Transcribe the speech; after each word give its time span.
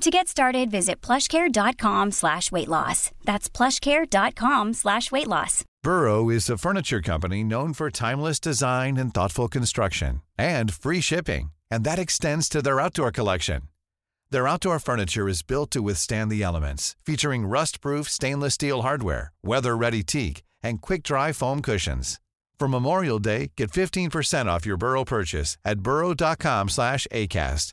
To 0.00 0.10
get 0.10 0.28
started, 0.28 0.70
visit 0.70 1.00
plushcare.com 1.00 2.12
slash 2.12 2.52
weight 2.52 2.68
loss. 2.68 3.10
That's 3.24 3.48
plushcare.com 3.48 4.74
slash 4.74 5.10
weight 5.10 5.26
loss. 5.26 5.64
Burrow 5.82 6.30
is 6.30 6.48
a 6.48 6.56
furniture 6.56 7.02
company 7.02 7.42
known 7.42 7.72
for 7.72 7.90
timeless 7.90 8.38
design 8.38 8.96
and 8.96 9.12
thoughtful 9.12 9.48
construction 9.48 10.22
and 10.38 10.72
free 10.72 11.00
shipping, 11.00 11.50
and 11.68 11.82
that 11.82 11.98
extends 11.98 12.48
to 12.48 12.62
their 12.62 12.78
outdoor 12.78 13.10
collection. 13.10 13.62
Their 14.30 14.46
outdoor 14.46 14.78
furniture 14.78 15.28
is 15.28 15.42
built 15.42 15.70
to 15.72 15.82
withstand 15.82 16.30
the 16.30 16.44
elements, 16.44 16.94
featuring 17.04 17.46
rust-proof 17.46 18.08
stainless 18.08 18.54
steel 18.54 18.82
hardware, 18.82 19.32
weather-ready 19.42 20.04
teak, 20.04 20.42
and 20.62 20.80
quick-dry 20.80 21.32
foam 21.32 21.60
cushions. 21.60 22.20
For 22.58 22.68
Memorial 22.68 23.18
Day, 23.18 23.50
get 23.56 23.70
15% 23.70 24.46
off 24.46 24.66
your 24.66 24.76
Burrow 24.76 25.04
purchase 25.04 25.56
at 25.64 25.80
burrow.com 25.80 26.68
slash 26.68 27.06
ACAST 27.12 27.72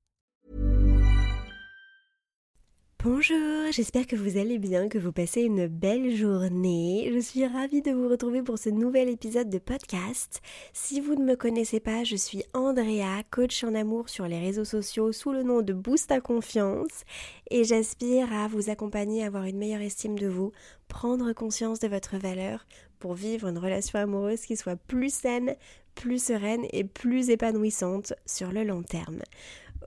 Bonjour, 3.03 3.71
j'espère 3.71 4.05
que 4.05 4.15
vous 4.15 4.37
allez 4.37 4.59
bien, 4.59 4.87
que 4.87 4.99
vous 4.99 5.11
passez 5.11 5.41
une 5.41 5.65
belle 5.65 6.15
journée. 6.15 7.09
Je 7.11 7.17
suis 7.17 7.47
ravie 7.47 7.81
de 7.81 7.89
vous 7.89 8.07
retrouver 8.07 8.43
pour 8.43 8.59
ce 8.59 8.69
nouvel 8.69 9.09
épisode 9.09 9.49
de 9.49 9.57
podcast. 9.57 10.39
Si 10.71 11.01
vous 11.01 11.15
ne 11.15 11.23
me 11.23 11.35
connaissez 11.35 11.79
pas, 11.79 12.03
je 12.03 12.15
suis 12.15 12.43
Andrea, 12.53 13.23
coach 13.31 13.63
en 13.63 13.73
amour 13.73 14.07
sur 14.07 14.27
les 14.27 14.37
réseaux 14.37 14.65
sociaux 14.65 15.11
sous 15.13 15.31
le 15.31 15.41
nom 15.41 15.63
de 15.63 15.73
Boost 15.73 16.11
à 16.11 16.21
confiance 16.21 17.03
et 17.49 17.63
j'aspire 17.63 18.31
à 18.31 18.47
vous 18.47 18.69
accompagner 18.69 19.23
à 19.23 19.27
avoir 19.27 19.45
une 19.45 19.57
meilleure 19.57 19.81
estime 19.81 20.19
de 20.19 20.27
vous, 20.27 20.51
prendre 20.87 21.33
conscience 21.33 21.79
de 21.79 21.87
votre 21.87 22.17
valeur 22.17 22.67
pour 22.99 23.15
vivre 23.15 23.47
une 23.47 23.57
relation 23.57 23.97
amoureuse 23.97 24.41
qui 24.41 24.55
soit 24.55 24.75
plus 24.75 25.11
saine, 25.11 25.55
plus 25.95 26.23
sereine 26.23 26.67
et 26.71 26.83
plus 26.83 27.31
épanouissante 27.31 28.13
sur 28.27 28.51
le 28.51 28.63
long 28.63 28.83
terme. 28.83 29.23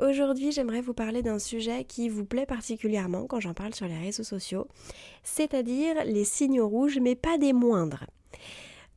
Aujourd'hui, 0.01 0.51
j'aimerais 0.51 0.81
vous 0.81 0.95
parler 0.95 1.23
d'un 1.23 1.39
sujet 1.39 1.85
qui 1.85 2.09
vous 2.09 2.25
plaît 2.25 2.47
particulièrement 2.47 3.27
quand 3.27 3.39
j'en 3.39 3.55
parle 3.55 3.75
sur 3.75 3.87
les 3.87 3.99
réseaux 3.99 4.25
sociaux, 4.25 4.67
c'est-à-dire 5.23 6.05
les 6.05 6.25
signaux 6.25 6.69
rouges, 6.69 6.99
mais 7.01 7.15
pas 7.15 7.39
des 7.39 7.53
moindres. 7.53 8.05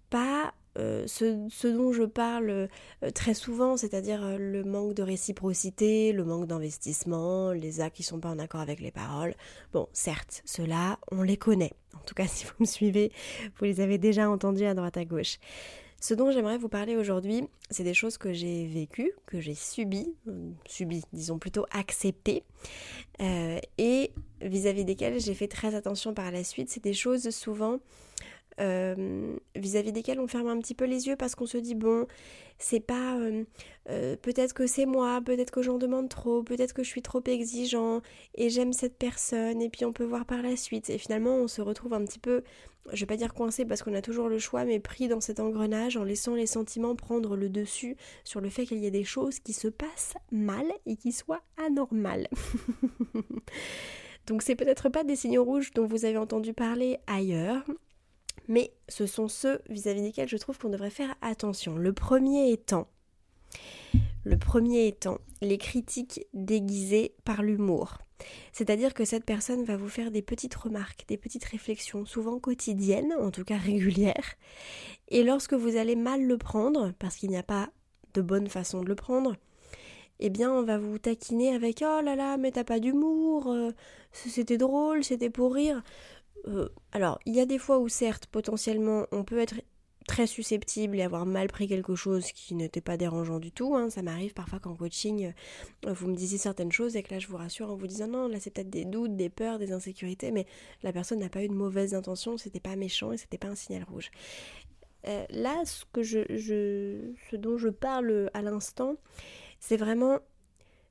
Pas 0.09 0.53
euh, 0.79 1.05
ce, 1.07 1.67
dont 1.67 1.91
je 1.91 2.03
parle 2.03 2.49
euh, 2.49 2.67
très 3.13 3.33
souvent, 3.33 3.77
c'est-à-dire 3.77 4.23
euh, 4.23 4.37
le 4.37 4.63
manque 4.63 4.93
de 4.93 5.03
réciprocité, 5.03 6.13
le 6.13 6.23
manque 6.23 6.47
d'investissement, 6.47 7.51
les 7.51 7.81
actes 7.81 7.97
qui 7.97 8.03
ne 8.03 8.07
sont 8.07 8.19
pas 8.19 8.29
en 8.29 8.39
accord 8.39 8.61
avec 8.61 8.79
les 8.79 8.91
paroles. 8.91 9.35
Bon, 9.73 9.87
certes, 9.93 10.41
ceux-là, 10.45 10.99
on 11.11 11.23
les 11.23 11.37
connaît. 11.37 11.73
En 11.95 12.03
tout 12.05 12.13
cas, 12.13 12.25
si 12.27 12.45
vous 12.45 12.53
me 12.59 12.65
suivez, 12.65 13.11
vous 13.57 13.65
les 13.65 13.81
avez 13.81 13.97
déjà 13.97 14.29
entendus 14.29 14.65
à 14.65 14.73
droite 14.73 14.97
à 14.97 15.05
gauche. 15.05 15.37
Ce 15.99 16.13
dont 16.13 16.31
j'aimerais 16.31 16.57
vous 16.57 16.69
parler 16.69 16.95
aujourd'hui, 16.95 17.43
c'est 17.71 17.83
des 17.83 17.95
choses 17.95 18.17
que 18.17 18.31
j'ai 18.31 18.67
vécues, 18.67 19.11
que 19.25 19.41
j'ai 19.41 19.55
subies, 19.55 20.13
euh, 20.27 20.51
subies, 20.67 21.03
disons 21.11 21.39
plutôt 21.39 21.65
acceptées, 21.71 22.43
euh, 23.19 23.59
et 23.79 24.11
vis-à-vis 24.41 24.85
desquelles 24.85 25.19
j'ai 25.19 25.33
fait 25.33 25.47
très 25.47 25.73
attention 25.73 26.13
par 26.13 26.31
la 26.31 26.43
suite. 26.43 26.69
C'est 26.69 26.83
des 26.83 26.93
choses 26.93 27.29
souvent 27.31 27.79
euh, 28.59 29.35
vis-à-vis 29.55 29.91
desquelles 29.91 30.19
on 30.19 30.27
ferme 30.27 30.47
un 30.47 30.59
petit 30.59 30.75
peu 30.75 30.85
les 30.85 31.07
yeux 31.07 31.15
parce 31.15 31.35
qu'on 31.35 31.45
se 31.45 31.57
dit 31.57 31.75
bon, 31.75 32.07
c'est 32.57 32.79
pas 32.79 33.17
peut-être 33.85 34.53
que 34.53 34.67
c'est 34.67 34.85
moi, 34.85 35.21
peut-être 35.23 35.51
que 35.51 35.61
j'en 35.61 35.77
demande 35.77 36.09
trop, 36.09 36.43
peut-être 36.43 36.73
que 36.73 36.83
je 36.83 36.89
suis 36.89 37.01
trop 37.01 37.21
exigeant 37.25 38.01
et 38.35 38.49
j'aime 38.49 38.73
cette 38.73 38.97
personne 38.97 39.61
et 39.61 39.69
puis 39.69 39.85
on 39.85 39.93
peut 39.93 40.03
voir 40.03 40.25
par 40.25 40.41
la 40.41 40.55
suite 40.55 40.89
et 40.89 40.97
finalement 40.97 41.35
on 41.35 41.47
se 41.47 41.61
retrouve 41.61 41.93
un 41.93 42.03
petit 42.03 42.19
peu 42.19 42.43
je 42.93 43.01
vais 43.01 43.05
pas 43.05 43.17
dire 43.17 43.33
coincé 43.33 43.65
parce 43.65 43.83
qu'on 43.83 43.93
a 43.93 44.01
toujours 44.01 44.29
le 44.29 44.39
choix, 44.39 44.65
mais 44.65 44.79
pris 44.79 45.07
dans 45.07 45.21
cet 45.21 45.39
engrenage 45.39 45.97
en 45.97 46.03
laissant 46.03 46.35
les 46.35 46.45
sentiments 46.45 46.95
prendre 46.95 47.35
le 47.35 47.49
dessus 47.49 47.97
sur 48.23 48.41
le 48.41 48.49
fait 48.49 48.65
qu'il 48.65 48.79
y 48.79 48.85
ait 48.85 48.91
des 48.91 49.03
choses 49.03 49.39
qui 49.39 49.53
se 49.53 49.67
passent 49.67 50.15
mal 50.31 50.65
et 50.85 50.95
qui 50.95 51.11
soient 51.11 51.41
anormales. 51.57 52.27
Donc 54.27 54.41
c'est 54.41 54.55
peut-être 54.55 54.89
pas 54.89 55.03
des 55.03 55.15
signaux 55.15 55.43
rouges 55.43 55.71
dont 55.73 55.85
vous 55.85 56.05
avez 56.05 56.17
entendu 56.17 56.53
parler 56.53 56.97
ailleurs, 57.07 57.63
mais 58.47 58.71
ce 58.87 59.05
sont 59.05 59.27
ceux 59.27 59.59
vis-à-vis 59.69 60.01
desquels 60.01 60.29
je 60.29 60.37
trouve 60.37 60.57
qu'on 60.57 60.69
devrait 60.69 60.89
faire 60.89 61.15
attention. 61.21 61.75
Le 61.75 61.93
premier 61.93 62.51
étant, 62.51 62.87
le 64.23 64.37
premier 64.37 64.87
étant 64.87 65.19
les 65.41 65.57
critiques 65.57 66.25
déguisées 66.33 67.13
par 67.23 67.43
l'humour. 67.43 67.99
C'est-à-dire 68.51 68.93
que 68.93 69.05
cette 69.05 69.25
personne 69.25 69.63
va 69.63 69.77
vous 69.77 69.89
faire 69.89 70.11
des 70.11 70.21
petites 70.21 70.55
remarques, 70.55 71.05
des 71.07 71.17
petites 71.17 71.45
réflexions, 71.45 72.05
souvent 72.05 72.39
quotidiennes, 72.39 73.13
en 73.19 73.31
tout 73.31 73.43
cas 73.43 73.57
régulières. 73.57 74.35
Et 75.09 75.23
lorsque 75.23 75.53
vous 75.53 75.77
allez 75.77 75.95
mal 75.95 76.25
le 76.25 76.37
prendre, 76.37 76.93
parce 76.99 77.15
qu'il 77.15 77.29
n'y 77.29 77.37
a 77.37 77.43
pas 77.43 77.69
de 78.13 78.21
bonne 78.21 78.47
façon 78.47 78.81
de 78.81 78.87
le 78.87 78.95
prendre, 78.95 79.35
eh 80.19 80.29
bien 80.29 80.51
on 80.51 80.63
va 80.63 80.79
vous 80.79 80.97
taquiner 80.97 81.53
avec 81.53 81.83
oh 81.83 82.01
là 82.01 82.15
là 82.15 82.37
mais 82.37 82.51
t'as 82.51 82.63
pas 82.63 82.79
d'humour, 82.79 83.51
euh, 83.51 83.71
c'était 84.11 84.57
drôle, 84.57 85.03
c'était 85.03 85.29
pour 85.29 85.53
rire. 85.53 85.83
Euh, 86.47 86.69
alors 86.91 87.19
il 87.25 87.35
y 87.35 87.39
a 87.39 87.45
des 87.45 87.57
fois 87.57 87.79
où 87.79 87.89
certes 87.89 88.27
potentiellement 88.27 89.05
on 89.11 89.23
peut 89.23 89.39
être 89.39 89.55
très 90.07 90.25
susceptible 90.25 90.97
et 90.97 91.01
avoir 91.01 91.25
mal 91.25 91.47
pris 91.47 91.67
quelque 91.67 91.93
chose 91.93 92.31
qui 92.31 92.55
n'était 92.55 92.81
pas 92.81 92.95
dérangeant 92.95 93.39
du 93.39 93.51
tout. 93.51 93.75
Hein. 93.75 93.89
Ça 93.89 94.01
m'arrive 94.01 94.33
parfois 94.33 94.59
qu'en 94.59 94.73
coaching, 94.73 95.33
euh, 95.85 95.93
vous 95.93 96.07
me 96.07 96.15
disiez 96.15 96.37
certaines 96.37 96.71
choses 96.71 96.95
et 96.95 97.03
que 97.03 97.13
là 97.13 97.19
je 97.19 97.27
vous 97.27 97.35
rassure 97.35 97.69
en 97.69 97.75
vous 97.75 97.87
disant 97.87 98.07
non, 98.07 98.27
là 98.27 98.39
c'est 98.39 98.49
peut-être 98.49 98.69
des 98.69 98.85
doutes, 98.85 99.15
des 99.17 99.29
peurs, 99.29 99.59
des 99.59 99.73
insécurités, 99.73 100.31
mais 100.31 100.45
la 100.81 100.93
personne 100.93 101.19
n'a 101.19 101.29
pas 101.29 101.43
eu 101.43 101.49
de 101.49 101.53
mauvaise 101.53 101.93
intention, 101.93 102.37
c'était 102.37 102.61
pas 102.61 102.77
méchant 102.77 103.11
et 103.11 103.17
c'était 103.17 103.37
pas 103.37 103.49
un 103.49 103.55
signal 103.55 103.83
rouge. 103.83 104.09
Euh, 105.07 105.25
là, 105.29 105.63
ce, 105.65 105.83
que 105.91 106.03
je, 106.03 106.23
ce 107.29 107.35
dont 107.35 107.57
je 107.57 107.69
parle 107.69 108.29
à 108.33 108.41
l'instant, 108.41 108.95
c'est 109.59 109.77
vraiment 109.77 110.19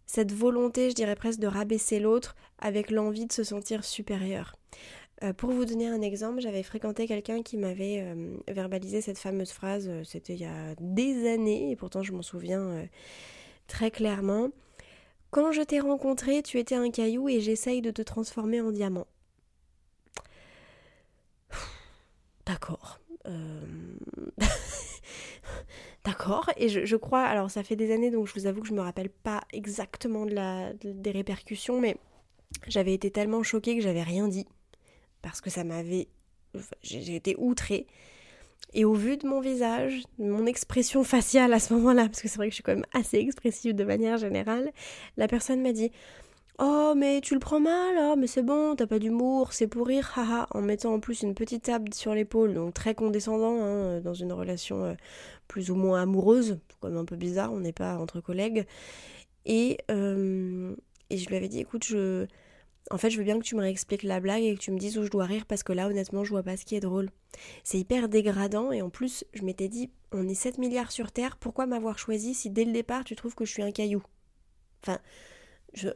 cette 0.06 0.32
volonté, 0.32 0.90
je 0.90 0.94
dirais 0.94 1.16
presque, 1.16 1.40
de 1.40 1.46
rabaisser 1.46 1.98
l'autre 1.98 2.36
avec 2.58 2.90
l'envie 2.90 3.26
de 3.26 3.32
se 3.32 3.44
sentir 3.44 3.84
supérieur. 3.84 4.54
Euh, 5.22 5.32
pour 5.32 5.50
vous 5.50 5.64
donner 5.64 5.86
un 5.88 6.02
exemple, 6.02 6.40
j'avais 6.40 6.62
fréquenté 6.62 7.06
quelqu'un 7.06 7.42
qui 7.42 7.56
m'avait 7.56 8.02
euh, 8.02 8.36
verbalisé 8.48 9.00
cette 9.00 9.18
fameuse 9.18 9.50
phrase, 9.50 9.88
euh, 9.88 10.04
c'était 10.04 10.34
il 10.34 10.40
y 10.40 10.44
a 10.44 10.74
des 10.78 11.26
années, 11.32 11.70
et 11.70 11.76
pourtant 11.76 12.02
je 12.02 12.12
m'en 12.12 12.20
souviens 12.22 12.86
très 13.66 13.90
clairement. 13.90 14.50
Quand 15.30 15.52
je 15.52 15.62
t'ai 15.62 15.80
rencontré, 15.80 16.42
tu 16.42 16.58
étais 16.58 16.74
un 16.74 16.90
caillou 16.90 17.28
et 17.28 17.40
j'essaye 17.40 17.80
de 17.80 17.90
te 17.90 18.02
transformer 18.02 18.60
en 18.60 18.70
diamant. 18.70 19.06
D'accord. 22.44 23.00
D'accord. 26.04 26.50
Et 26.56 26.68
je, 26.68 26.96
crois, 26.96 27.22
alors 27.22 27.50
ça 27.50 27.64
fait 27.64 27.74
des 27.74 27.92
années, 27.92 28.10
donc 28.10 28.28
je 28.28 28.34
vous 28.34 28.46
avoue 28.46 28.60
que 28.60 28.68
je 28.68 28.74
me 28.74 28.80
rappelle 28.80 29.10
pas 29.10 29.40
exactement 29.52 30.26
des 30.26 31.10
répercussions, 31.10 31.80
mais 31.80 31.96
j'avais 32.68 32.94
été 32.94 33.10
tellement 33.10 33.42
choquée 33.42 33.76
que 33.76 33.82
j'avais 33.82 34.04
rien 34.04 34.28
dit 34.28 34.46
parce 35.26 35.40
que 35.40 35.50
ça 35.50 35.64
m'avait... 35.64 36.06
J'ai 36.84 37.16
été 37.16 37.34
outrée. 37.36 37.88
Et 38.74 38.84
au 38.84 38.94
vu 38.94 39.16
de 39.16 39.26
mon 39.26 39.40
visage, 39.40 40.04
de 40.20 40.30
mon 40.30 40.46
expression 40.46 41.02
faciale 41.02 41.52
à 41.52 41.58
ce 41.58 41.74
moment-là, 41.74 42.06
parce 42.06 42.22
que 42.22 42.28
c'est 42.28 42.36
vrai 42.36 42.46
que 42.46 42.52
je 42.52 42.56
suis 42.56 42.62
quand 42.62 42.74
même 42.74 42.86
assez 42.92 43.18
expressive 43.18 43.74
de 43.74 43.82
manière 43.82 44.18
générale, 44.18 44.70
la 45.16 45.26
personne 45.26 45.62
m'a 45.62 45.72
dit 45.72 45.90
Oh, 46.60 46.94
mais 46.96 47.20
tu 47.20 47.34
le 47.34 47.40
prends 47.40 47.58
mal, 47.58 47.96
oh, 47.98 48.14
mais 48.16 48.28
c'est 48.28 48.44
bon, 48.44 48.76
t'as 48.76 48.86
pas 48.86 49.00
d'humour, 49.00 49.52
c'est 49.52 49.66
pour 49.66 49.88
rire, 49.88 50.12
haha, 50.16 50.46
en 50.52 50.62
mettant 50.62 50.94
en 50.94 51.00
plus 51.00 51.22
une 51.22 51.34
petite 51.34 51.64
table 51.64 51.92
sur 51.92 52.14
l'épaule, 52.14 52.54
donc 52.54 52.72
très 52.72 52.94
condescendant, 52.94 53.60
hein, 53.60 54.00
dans 54.00 54.14
une 54.14 54.32
relation 54.32 54.84
euh, 54.84 54.94
plus 55.48 55.72
ou 55.72 55.74
moins 55.74 56.02
amoureuse, 56.02 56.60
comme 56.78 56.96
un 56.96 57.04
peu 57.04 57.16
bizarre, 57.16 57.52
on 57.52 57.60
n'est 57.60 57.72
pas 57.72 57.98
entre 57.98 58.20
collègues. 58.20 58.64
Et, 59.44 59.78
euh, 59.90 60.74
et 61.10 61.18
je 61.18 61.28
lui 61.28 61.36
avais 61.36 61.48
dit 61.48 61.58
Écoute, 61.58 61.84
je 61.84 62.26
en 62.90 62.98
fait, 62.98 63.10
je 63.10 63.18
veux 63.18 63.24
bien 63.24 63.38
que 63.38 63.44
tu 63.44 63.56
me 63.56 63.60
réexpliques 63.60 64.02
la 64.02 64.20
blague 64.20 64.42
et 64.42 64.54
que 64.54 64.60
tu 64.60 64.70
me 64.70 64.78
dises 64.78 64.96
où 64.98 65.04
je 65.04 65.10
dois 65.10 65.24
rire 65.24 65.44
parce 65.46 65.62
que 65.62 65.72
là, 65.72 65.88
honnêtement, 65.88 66.24
je 66.24 66.30
vois 66.30 66.42
pas 66.42 66.56
ce 66.56 66.64
qui 66.64 66.76
est 66.76 66.80
drôle. 66.80 67.10
C'est 67.64 67.78
hyper 67.78 68.08
dégradant 68.08 68.70
et 68.72 68.82
en 68.82 68.90
plus, 68.90 69.24
je 69.34 69.42
m'étais 69.42 69.68
dit, 69.68 69.90
on 70.12 70.28
est 70.28 70.34
7 70.34 70.58
milliards 70.58 70.92
sur 70.92 71.10
Terre, 71.10 71.36
pourquoi 71.36 71.66
m'avoir 71.66 71.98
choisi 71.98 72.34
si 72.34 72.50
dès 72.50 72.64
le 72.64 72.72
départ 72.72 73.04
tu 73.04 73.16
trouves 73.16 73.34
que 73.34 73.44
je 73.44 73.52
suis 73.52 73.62
un 73.62 73.72
caillou? 73.72 74.02
Enfin, 74.82 75.00
je, 75.74 75.88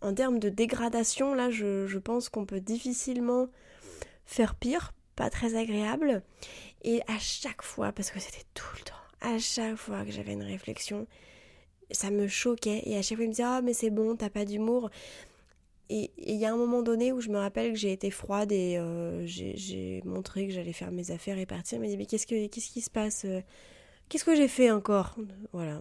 en 0.00 0.12
termes 0.12 0.38
de 0.38 0.48
dégradation, 0.48 1.34
là, 1.34 1.50
je, 1.50 1.98
pense 1.98 2.28
qu'on 2.28 2.44
peut 2.44 2.60
difficilement 2.60 3.48
faire 4.26 4.54
pire, 4.54 4.92
pas 5.16 5.30
très 5.30 5.54
agréable. 5.56 6.22
Et 6.82 7.00
à 7.06 7.18
chaque 7.18 7.62
fois, 7.62 7.92
parce 7.92 8.10
que 8.10 8.20
c'était 8.20 8.44
tout 8.52 8.66
le 8.76 8.82
temps, 8.82 8.94
à 9.20 9.38
chaque 9.38 9.76
fois 9.76 10.04
que 10.04 10.10
j'avais 10.10 10.32
une 10.32 10.42
réflexion, 10.42 11.06
ça 11.90 12.10
me 12.10 12.28
choquait 12.28 12.82
et 12.84 12.98
à 12.98 13.02
chaque 13.02 13.16
fois 13.16 13.24
il 13.24 13.28
me 13.28 13.32
disait, 13.32 13.44
ah, 13.44 13.60
mais 13.62 13.72
c'est 13.72 13.90
bon, 13.90 14.16
t'as 14.16 14.30
pas 14.30 14.44
d'humour. 14.44 14.90
Et 15.90 16.10
il 16.16 16.36
y 16.36 16.46
a 16.46 16.52
un 16.52 16.56
moment 16.56 16.82
donné 16.82 17.12
où 17.12 17.20
je 17.20 17.28
me 17.28 17.38
rappelle 17.38 17.72
que 17.72 17.78
j'ai 17.78 17.92
été 17.92 18.10
froide 18.10 18.52
et 18.52 18.78
euh, 18.78 19.26
j'ai 19.26 20.00
montré 20.04 20.46
que 20.46 20.52
j'allais 20.52 20.72
faire 20.72 20.90
mes 20.90 21.10
affaires 21.10 21.38
et 21.38 21.46
partir. 21.46 21.76
Il 21.76 21.80
m'a 21.82 21.88
dit 21.88 21.96
Mais 21.96 22.06
qu'est-ce, 22.06 22.26
que, 22.26 22.46
qu'est-ce 22.46 22.70
qui 22.70 22.80
se 22.80 22.90
passe 22.90 23.24
euh, 23.26 23.40
Qu'est-ce 24.08 24.24
que 24.24 24.34
j'ai 24.34 24.48
fait 24.48 24.70
encore? 24.70 25.16
Voilà. 25.52 25.80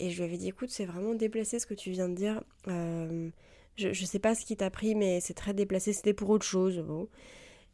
Et 0.00 0.10
je 0.10 0.18
lui 0.18 0.24
avais 0.24 0.36
dit 0.36 0.48
Écoute, 0.48 0.70
c'est 0.70 0.84
vraiment 0.84 1.14
déplacé 1.14 1.58
ce 1.58 1.66
que 1.66 1.74
tu 1.74 1.90
viens 1.90 2.08
de 2.08 2.14
dire. 2.14 2.42
Euh, 2.66 3.28
je, 3.76 3.92
je 3.92 4.04
sais 4.04 4.18
pas 4.18 4.34
ce 4.34 4.44
qui 4.44 4.56
t'a 4.56 4.70
pris, 4.70 4.96
mais 4.96 5.20
c'est 5.20 5.34
très 5.34 5.54
déplacé. 5.54 5.92
C'était 5.92 6.14
pour 6.14 6.30
autre 6.30 6.46
chose. 6.46 6.84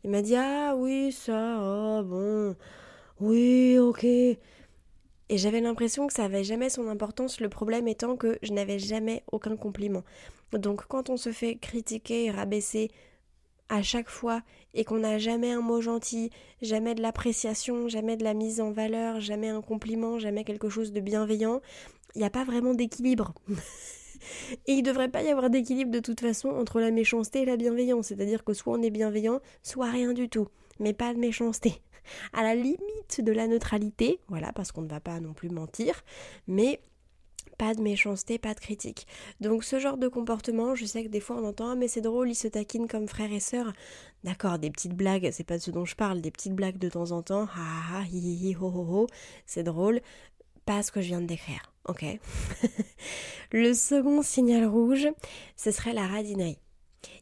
Il 0.05 0.11
m'a 0.11 0.21
dit 0.21 0.37
Ah 0.37 0.75
oui, 0.77 1.11
ça, 1.11 1.59
oh 1.63 2.03
bon. 2.05 2.55
Oui, 3.21 3.79
ok. 3.79 4.05
Et 4.05 5.39
j'avais 5.39 5.61
l'impression 5.61 6.07
que 6.07 6.13
ça 6.13 6.25
avait 6.25 6.45
jamais 6.45 6.69
son 6.69 6.89
importance, 6.89 7.41
le 7.41 7.49
problème 7.49 7.89
étant 7.89 8.17
que 8.17 8.39
je 8.43 8.53
n'avais 8.53 8.79
jamais 8.79 9.23
aucun 9.33 9.57
compliment. 9.57 10.05
Donc 10.59 10.87
quand 10.87 11.11
on 11.11 11.17
se 11.17 11.33
fait 11.33 11.57
critiquer 11.57 12.25
et 12.27 12.31
rabaisser 12.31 12.91
à 13.69 13.83
chaque 13.83 14.11
fois 14.11 14.43
et 14.75 14.85
qu'on 14.85 14.99
n'a 14.99 15.19
jamais 15.19 15.53
un 15.53 15.61
mot 15.61 15.81
gentil, 15.81 16.31
jamais 16.63 16.95
de 16.95 17.03
l'appréciation, 17.03 17.89
jamais 17.89 18.17
de 18.17 18.25
la 18.25 18.35
mise 18.35 18.61
en 18.61 18.71
valeur, 18.71 19.21
jamais 19.21 19.49
un 19.49 19.63
compliment, 19.63 20.19
jamais 20.19 20.45
quelque 20.45 20.69
chose 20.69 20.93
de 20.93 21.01
bienveillant, 21.01 21.61
il 22.15 22.19
n'y 22.19 22.25
a 22.25 22.31
pas 22.31 22.45
vraiment 22.45 22.75
d'équilibre. 22.75 23.35
et 24.67 24.73
il 24.73 24.83
ne 24.83 24.83
devrait 24.83 25.09
pas 25.09 25.23
y 25.23 25.29
avoir 25.29 25.51
d'équilibre 25.51 25.91
de 25.91 26.01
toute 26.01 26.21
façon 26.21 26.49
entre 26.49 26.81
la 26.81 26.91
méchanceté 26.91 27.43
et 27.43 27.45
la 27.45 27.57
bienveillance, 27.57 28.09
c'est-à-dire 28.09 28.45
que 28.45 28.53
soit 28.53 28.75
on 28.75 28.83
est 28.83 28.91
bienveillant, 28.91 29.41
soit 29.63 29.91
rien 29.91 30.13
du 30.13 30.29
tout, 30.29 30.49
mais 30.79 30.93
pas 30.93 31.15
de 31.15 31.19
méchanceté. 31.19 31.75
À 32.35 32.43
la 32.43 32.55
limite 32.55 33.23
de 33.23 33.33
la 33.33 33.47
neutralité, 33.47 34.21
voilà, 34.29 34.53
parce 34.53 34.73
qu'on 34.73 34.83
ne 34.83 34.89
va 34.89 35.01
pas 35.01 35.21
non 35.21 35.33
plus 35.33 35.49
mentir, 35.49 36.05
mais 36.47 36.79
pas 37.65 37.75
de 37.75 37.81
méchanceté, 37.81 38.39
pas 38.39 38.53
de 38.53 38.61
critique. 38.61 39.07
Donc 39.41 39.65
ce 39.65 39.79
genre 39.79 39.97
de 39.97 40.07
comportement, 40.07 40.75
je 40.75 40.85
sais 40.85 41.03
que 41.03 41.09
des 41.09 41.21
fois 41.21 41.37
on 41.37 41.49
entend 41.49 41.71
ah 41.71 41.75
mais 41.75 41.89
c'est 41.89 42.03
drôle, 42.03 42.29
ils 42.29 42.35
se 42.35 42.47
taquinent 42.47 42.89
comme 42.89 43.09
frères 43.09 43.33
et 43.33 43.41
sœurs. 43.41 43.73
D'accord, 44.23 44.59
des 44.59 44.71
petites 44.71 44.93
blagues, 44.93 45.31
c'est 45.33 45.45
pas 45.45 45.57
de 45.57 45.63
ce 45.63 45.71
dont 45.71 45.87
je 45.87 45.97
parle, 45.97 46.21
des 46.21 46.31
petites 46.31 46.53
blagues 46.53 46.77
de 46.77 46.91
temps 46.91 47.13
en 47.13 47.23
temps, 47.23 47.49
ah 47.57 48.01
ah 48.01 48.05
hi 48.13 48.19
hi 48.19 48.55
ho 48.55 48.67
ho 48.67 48.87
ho, 48.87 49.07
c'est 49.47 49.63
drôle, 49.63 50.03
pas 50.67 50.83
ce 50.83 50.93
que 50.93 51.01
je 51.01 51.07
viens 51.07 51.23
de 51.23 51.27
décrire. 51.27 51.73
Ok? 51.89 52.05
Le 53.53 53.73
second 53.73 54.21
signal 54.21 54.67
rouge, 54.67 55.09
ce 55.57 55.71
serait 55.71 55.95
la 55.95 56.07
radinerie. 56.07 56.59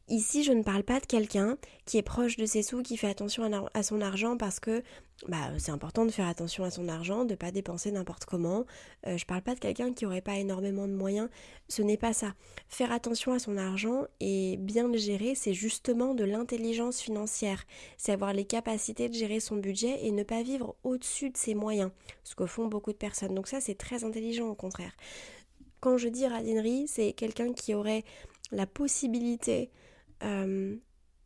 Ici, 0.09 0.45
je 0.45 0.53
ne 0.53 0.63
parle 0.63 0.83
pas 0.83 1.01
de 1.01 1.07
quelqu'un 1.07 1.57
qui 1.87 1.99
est 1.99 2.03
proche 2.03 2.37
de 2.37 2.47
ses 2.47 2.63
sous, 2.63 2.83
qui 2.83 2.97
fait 2.97 3.09
attention 3.09 3.69
à, 3.73 3.83
son 3.83 4.01
argent 4.01 4.37
parce 4.37 4.61
que 4.61 4.83
bah, 5.29 5.51
c'est 5.59 5.71
important 5.71 6.05
de 6.05 6.11
faire 6.11 6.27
attention 6.27 6.65
à 6.65 6.71
son 6.71 6.89
argent, 6.89 7.25
de 7.25 7.31
ne 7.31 7.37
pas 7.37 7.51
dépenser 7.51 7.93
n'importe 7.93 8.25
comment. 8.25 8.67
Euh, 9.07 9.17
je 9.17 9.25
ne 9.25 9.27
parle 9.27 9.43
pas 9.43 9.55
de 9.55 9.61
quelqu'un 9.61 9.93
qui 9.93 10.05
n'aurait 10.05 10.21
pas 10.21 10.37
énormément 10.37 10.87
de 10.87 10.93
moyens. 10.93 11.29
Ce 11.69 11.83
n'est 11.83 11.97
pas 11.97 12.13
ça. 12.13 12.35
Faire 12.69 12.93
attention 12.93 13.33
à 13.33 13.39
son 13.39 13.57
argent 13.57 14.05
et 14.21 14.57
bien 14.59 14.89
le 14.89 14.99
gérer, 14.99 15.35
c'est 15.35 15.55
justement 15.55 16.15
de 16.15 16.25
l'intelligence 16.25 17.01
financière. 17.01 17.65
C'est 17.97 18.13
avoir 18.13 18.33
les 18.33 18.45
capacités 18.45 19.09
de 19.09 19.15
gérer 19.15 19.41
son 19.41 19.57
budget 19.57 20.05
et 20.05 20.11
ne 20.11 20.25
pas 20.25 20.43
vivre 20.43 20.77
au-dessus 20.83 21.31
de 21.31 21.37
ses 21.37 21.55
moyens, 21.55 21.91
ce 22.25 22.35
que 22.35 22.47
font 22.47 22.67
beaucoup 22.67 22.93
de 22.93 22.99
personnes. 22.99 23.35
Donc 23.35 23.49
ça, 23.49 23.61
c'est 23.61 23.77
très 23.77 24.05
intelligent 24.05 24.49
au 24.49 24.55
contraire. 24.55 24.93
Quand 25.81 25.99
je 25.99 26.09
dis 26.09 26.27
radinerie, 26.27 26.87
c'est 26.87 27.13
quelqu'un 27.13 27.53
qui 27.53 27.75
aurait 27.75 28.05
la 28.53 28.67
possibilité 28.67 29.71
euh, 30.23 30.77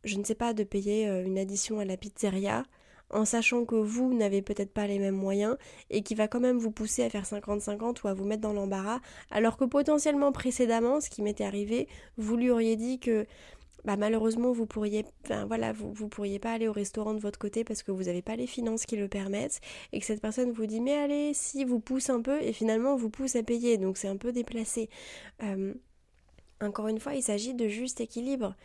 je 0.03 0.17
ne 0.17 0.23
sais 0.23 0.35
pas, 0.35 0.53
de 0.53 0.63
payer 0.63 1.07
euh, 1.07 1.23
une 1.23 1.37
addition 1.37 1.79
à 1.79 1.85
la 1.85 1.97
pizzeria 1.97 2.63
en 3.09 3.23
sachant 3.23 3.63
que 3.63 3.75
vous 3.75 4.13
n'avez 4.13 4.41
peut-être 4.41 4.73
pas 4.73 4.85
les 4.85 4.99
mêmes 4.99 5.15
moyens 5.15 5.55
et 5.89 6.03
qui 6.03 6.13
va 6.13 6.27
quand 6.27 6.41
même 6.41 6.57
vous 6.57 6.71
pousser 6.71 7.03
à 7.03 7.09
faire 7.09 7.23
50-50 7.23 8.03
ou 8.03 8.07
à 8.07 8.13
vous 8.13 8.25
mettre 8.25 8.41
dans 8.41 8.51
l'embarras, 8.51 8.99
alors 9.31 9.55
que 9.55 9.63
potentiellement 9.63 10.33
précédemment, 10.33 10.99
ce 10.99 11.09
qui 11.09 11.21
m'était 11.21 11.45
arrivé, 11.45 11.87
vous 12.17 12.35
lui 12.35 12.49
auriez 12.49 12.75
dit 12.75 12.99
que 12.99 13.25
bah, 13.85 13.95
malheureusement 13.95 14.51
vous 14.51 14.65
pourriez 14.65 15.05
enfin 15.23 15.45
voilà 15.45 15.71
vous, 15.71 16.09
pourriez 16.09 16.39
pas 16.39 16.51
aller 16.51 16.67
au 16.67 16.73
restaurant 16.73 17.13
de 17.13 17.19
votre 17.19 17.39
côté 17.39 17.63
parce 17.63 17.83
que 17.83 17.91
vous 17.91 18.03
n'avez 18.05 18.23
pas 18.23 18.35
les 18.35 18.47
finances 18.47 18.85
qui 18.85 18.97
le 18.97 19.07
permettent 19.07 19.61
et 19.93 19.99
que 19.99 20.05
cette 20.05 20.19
personne 20.19 20.51
vous 20.51 20.65
dit 20.65 20.81
mais 20.81 20.95
allez 20.95 21.33
si 21.33 21.63
vous 21.63 21.79
pousse 21.79 22.09
un 22.09 22.21
peu 22.21 22.41
et 22.41 22.51
finalement 22.51 22.97
vous 22.97 23.09
pousse 23.09 23.37
à 23.37 23.43
payer. 23.43 23.77
Donc 23.77 23.97
c'est 23.97 24.09
un 24.09 24.17
peu 24.17 24.33
déplacé. 24.33 24.89
Euh, 25.43 25.73
encore 26.61 26.87
une 26.87 26.99
fois, 26.99 27.13
il 27.13 27.23
s'agit 27.23 27.53
de 27.53 27.67
juste 27.67 28.01
équilibre. 28.01 28.55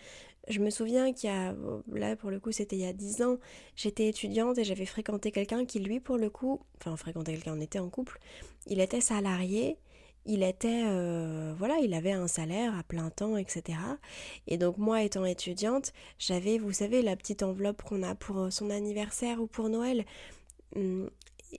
Je 0.49 0.59
me 0.61 0.71
souviens 0.71 1.13
qu'il 1.13 1.31
y 1.31 1.33
a, 1.33 1.55
là 1.93 2.17
pour 2.17 2.31
le 2.31 2.41
coup 2.41 2.51
c'était 2.51 2.75
il 2.75 2.83
y 2.83 2.87
a 2.87 2.93
10 2.93 3.23
ans, 3.23 3.39
j'étais 3.77 4.09
étudiante 4.09 4.59
et 4.59 4.65
j'avais 4.65 4.87
fréquenté 4.87 5.31
quelqu'un 5.31 5.65
qui 5.65 5.79
lui 5.79 6.01
pour 6.01 6.17
le 6.19 6.31
coup, 6.31 6.61
enfin 6.79 6.97
fréquenté 6.97 7.35
quelqu'un, 7.35 7.55
on 7.57 7.61
était 7.61 7.79
en 7.79 7.89
couple, 7.89 8.19
il 8.67 8.81
était 8.81 9.01
salarié, 9.01 9.79
il 10.27 10.43
était, 10.43 10.83
euh, 10.87 11.55
voilà, 11.57 11.79
il 11.79 11.95
avait 11.95 12.13
un 12.13 12.27
salaire 12.27 12.77
à 12.77 12.83
plein 12.83 13.11
temps, 13.11 13.37
etc. 13.37 13.79
Et 14.49 14.59
donc 14.59 14.79
moi 14.79 15.03
étant 15.03 15.25
étudiante, 15.25 15.93
j'avais, 16.19 16.59
vous 16.59 16.73
savez, 16.73 17.03
la 17.03 17.15
petite 17.15 17.45
enveloppe 17.45 17.83
qu'on 17.83 18.03
a 18.03 18.17
pour 18.17 18.53
son 18.53 18.71
anniversaire 18.71 19.41
ou 19.41 19.47
pour 19.47 19.69
Noël. 19.69 20.05
Hum, 20.75 21.09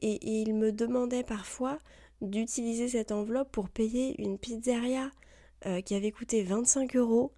et 0.01 0.41
il 0.41 0.55
me 0.55 0.71
demandait 0.71 1.23
parfois 1.23 1.79
d'utiliser 2.21 2.87
cette 2.89 3.11
enveloppe 3.11 3.51
pour 3.51 3.69
payer 3.69 4.19
une 4.21 4.37
pizzeria 4.37 5.11
euh, 5.65 5.81
qui 5.81 5.95
avait 5.95 6.11
coûté 6.11 6.43
25 6.43 6.95
euros. 6.97 7.31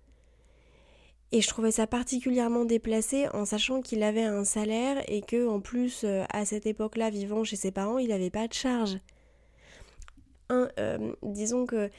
Et 1.32 1.41
je 1.41 1.48
trouvais 1.48 1.72
ça 1.72 1.86
particulièrement 1.86 2.65
déplacé 2.65 3.27
en 3.34 3.46
sachant 3.46 3.82
qu'il 3.82 4.01
avait 4.01 4.24
un 4.24 4.44
salaire 4.44 5.03
et 5.08 5.22
que 5.22 5.48
en 5.48 5.60
plus 5.60 6.03
euh, 6.03 6.24
à 6.32 6.44
cette 6.46 6.65
époque-là 6.65 7.10
vivant 7.10 7.44
chez 7.44 7.55
ses 7.55 7.72
parents 7.72 7.98
il 7.98 8.10
n'avait 8.10 8.29
pas 8.32 8.48
de 8.48 8.53
charge. 8.53 8.98
Euh, 10.51 11.13
disons 11.24 11.65
que 11.65 11.89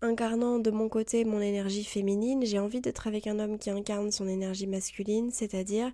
incarnant 0.00 0.58
de 0.58 0.70
mon 0.70 0.88
côté 0.88 1.24
mon 1.24 1.40
énergie 1.40 1.84
féminine, 1.84 2.44
j'ai 2.44 2.58
envie 2.58 2.80
d'être 2.80 3.06
avec 3.06 3.26
un 3.26 3.38
homme 3.40 3.58
qui 3.58 3.70
incarne 3.70 4.12
son 4.12 4.28
énergie 4.28 4.66
masculine, 4.66 5.30
c'est-à-dire 5.32 5.92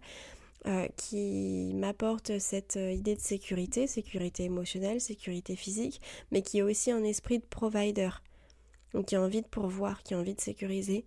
qui 0.97 1.73
m'apporte 1.75 2.39
cette 2.39 2.77
idée 2.77 3.15
de 3.15 3.21
sécurité, 3.21 3.87
sécurité 3.87 4.45
émotionnelle, 4.45 4.99
sécurité 4.99 5.57
physique, 5.57 6.01
mais 6.33 6.41
qui 6.41 6.59
est 6.59 6.63
aussi 6.63 6.91
un 6.91 7.05
esprit 7.05 7.39
de 7.39 7.45
provider 7.45 8.09
donc 8.95 9.07
qui 9.07 9.17
a 9.17 9.21
envie 9.21 9.43
de 9.43 9.47
pourvoir, 9.47 10.03
qui 10.03 10.15
a 10.15 10.19
envie 10.19 10.35
de 10.35 10.41
sécuriser. 10.41 11.05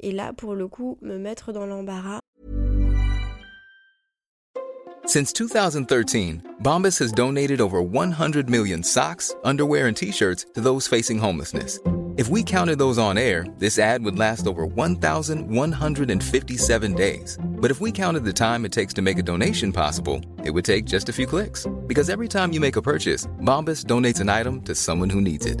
Et 0.00 0.12
là, 0.12 0.32
pour 0.32 0.54
le 0.54 0.68
coup, 0.68 0.98
me 1.02 1.18
mettre 1.18 1.52
dans 1.52 1.66
l'embarras. 1.66 2.20
Since 5.06 5.34
2013, 5.34 6.40
Bombas 6.62 6.98
has 6.98 7.12
donated 7.12 7.60
over 7.60 7.82
100 7.82 8.48
million 8.48 8.82
socks, 8.82 9.34
underwear 9.44 9.86
and 9.86 9.96
t-shirts 9.96 10.46
to 10.54 10.62
those 10.62 10.86
facing 10.86 11.18
homelessness. 11.18 11.78
If 12.16 12.28
we 12.28 12.44
counted 12.44 12.78
those 12.78 12.96
on 12.96 13.18
air, 13.18 13.44
this 13.58 13.76
ad 13.76 14.04
would 14.04 14.16
last 14.16 14.46
over 14.46 14.66
1,157 14.66 16.94
days. 16.94 17.36
But 17.44 17.72
if 17.72 17.80
we 17.80 17.90
counted 17.90 18.24
the 18.24 18.32
time 18.32 18.64
it 18.64 18.70
takes 18.70 18.94
to 18.94 19.02
make 19.02 19.18
a 19.18 19.22
donation 19.22 19.72
possible, 19.72 20.20
it 20.44 20.52
would 20.52 20.64
take 20.64 20.84
just 20.84 21.08
a 21.08 21.12
few 21.12 21.26
clicks. 21.26 21.66
Because 21.88 22.08
every 22.08 22.28
time 22.28 22.52
you 22.52 22.60
make 22.60 22.76
a 22.76 22.82
purchase, 22.82 23.26
Bombas 23.42 23.84
donates 23.84 24.20
an 24.20 24.28
item 24.28 24.62
to 24.62 24.76
someone 24.76 25.10
who 25.10 25.20
needs 25.20 25.44
it. 25.44 25.60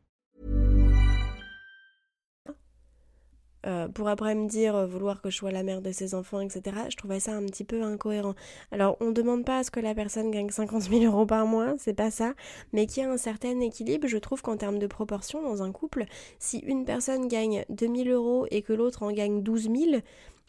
Euh, 3.67 3.87
pour 3.87 4.07
après 4.07 4.33
me 4.35 4.47
dire 4.47 4.75
euh, 4.75 4.85
vouloir 4.85 5.21
que 5.21 5.29
je 5.29 5.37
sois 5.37 5.51
la 5.51 5.63
mère 5.63 5.81
de 5.81 5.91
ses 5.91 6.15
enfants, 6.15 6.39
etc., 6.39 6.75
je 6.89 6.95
trouvais 6.95 7.19
ça 7.19 7.33
un 7.33 7.45
petit 7.45 7.63
peu 7.63 7.83
incohérent. 7.83 8.33
Alors, 8.71 8.97
on 8.99 9.07
ne 9.07 9.13
demande 9.13 9.45
pas 9.45 9.59
à 9.59 9.63
ce 9.63 9.71
que 9.71 9.79
la 9.79 9.93
personne 9.93 10.31
gagne 10.31 10.49
50 10.49 10.83
000 10.83 11.03
euros 11.03 11.25
par 11.25 11.45
mois, 11.45 11.75
c'est 11.77 11.93
pas 11.93 12.11
ça, 12.11 12.33
mais 12.73 12.87
qu'il 12.87 13.03
y 13.03 13.05
a 13.05 13.11
un 13.11 13.17
certain 13.17 13.59
équilibre. 13.59 14.07
Je 14.07 14.17
trouve 14.17 14.41
qu'en 14.41 14.57
termes 14.57 14.79
de 14.79 14.87
proportion, 14.87 15.43
dans 15.43 15.61
un 15.61 15.71
couple, 15.71 16.05
si 16.39 16.59
une 16.59 16.85
personne 16.85 17.27
gagne 17.27 17.65
2000 17.69 18.09
euros 18.09 18.47
et 18.49 18.61
que 18.61 18.73
l'autre 18.73 19.03
en 19.03 19.11
gagne 19.11 19.43
12 19.43 19.63
000, 19.63 20.01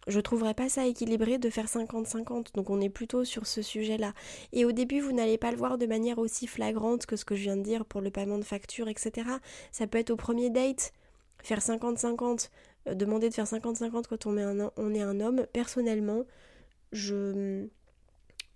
je 0.09 0.21
trouverais 0.21 0.55
pas 0.55 0.69
ça 0.69 0.87
équilibré 0.87 1.39
de 1.39 1.49
faire 1.49 1.67
50-50, 1.67 2.55
donc 2.55 2.71
on 2.71 2.81
est 2.81 2.89
plutôt 2.89 3.25
sur 3.25 3.47
ce 3.47 3.63
sujet-là. 3.63 4.15
Et 4.53 4.65
au 4.65 4.73
début, 4.73 5.01
vous 5.01 5.13
n'allez 5.13 5.39
pas 5.39 5.53
le 5.53 5.57
voir 5.57 5.79
de 5.79 5.87
manière 5.87 6.19
aussi 6.19 6.47
flagrante 6.47 7.07
que 7.07 7.17
ce 7.17 7.25
que 7.25 7.37
je 7.37 7.43
viens 7.43 7.57
de 7.57 7.63
dire 7.63 7.85
pour 7.85 8.01
le 8.01 8.11
paiement 8.11 8.39
de 8.39 8.45
facture, 8.45 8.89
etc. 8.89 9.29
Ça 9.71 9.87
peut 9.87 9.99
être 9.99 10.11
au 10.11 10.17
premier 10.17 10.51
date, 10.51 10.93
faire 11.43 11.61
50-50, 11.61 12.45
euh, 12.45 12.49
demander 12.87 13.29
de 13.29 13.35
faire 13.35 13.47
50-50 13.47 14.07
quand 14.09 14.27
on, 14.27 14.71
on, 14.77 14.95
est 14.95 15.03
un 15.03 15.21
homme, 15.21 15.47
personnellement, 15.53 16.25
je, 16.93 17.67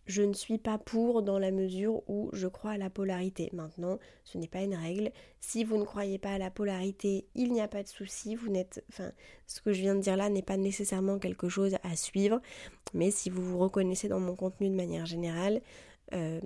je 0.06 0.22
ne 0.22 0.32
suis 0.32 0.58
pas 0.58 0.78
pour 0.78 1.22
dans 1.22 1.38
la 1.38 1.50
mesure 1.50 2.08
où 2.08 2.30
je 2.32 2.46
crois 2.46 2.72
à 2.72 2.78
la 2.78 2.90
polarité. 2.90 3.50
Maintenant, 3.52 3.98
ce 4.24 4.38
n'est 4.38 4.48
pas 4.48 4.62
une 4.62 4.74
règle. 4.74 5.10
Si 5.40 5.64
vous 5.64 5.76
ne 5.78 5.84
croyez 5.84 6.18
pas 6.18 6.32
à 6.32 6.38
la 6.38 6.50
polarité, 6.50 7.26
il 7.34 7.52
n'y 7.52 7.60
a 7.60 7.68
pas 7.68 7.82
de 7.82 7.88
souci. 7.88 8.36
Vous 8.36 8.48
n'êtes, 8.48 8.84
enfin, 8.90 9.12
ce 9.46 9.60
que 9.60 9.72
je 9.72 9.80
viens 9.80 9.94
de 9.94 10.00
dire 10.00 10.16
là 10.16 10.28
n'est 10.28 10.42
pas 10.42 10.56
nécessairement 10.56 11.18
quelque 11.18 11.48
chose 11.48 11.76
à 11.82 11.96
suivre. 11.96 12.40
Mais 12.94 13.10
si 13.10 13.30
vous 13.30 13.42
vous 13.42 13.58
reconnaissez 13.58 14.08
dans 14.08 14.20
mon 14.20 14.36
contenu 14.36 14.68
de 14.68 14.74
manière 14.74 15.06
générale, 15.06 15.60
euh, 16.14 16.40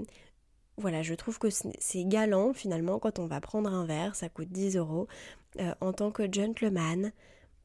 voilà, 0.79 1.03
je 1.03 1.15
trouve 1.15 1.39
que 1.39 1.49
c'est 1.51 2.05
galant 2.05 2.55
finalement 2.55 2.99
quand 2.99 3.19
on 3.19 3.27
va 3.27 3.41
prendre 3.41 3.73
un 3.73 3.85
verre, 3.85 4.17
ça 4.17 4.31
coûte 4.31 4.49
10 4.51 4.77
euros, 4.77 5.07
euh, 5.59 5.75
en 5.83 5.93
tant 5.93 6.11
que 6.11 6.33
gentleman 6.33 7.13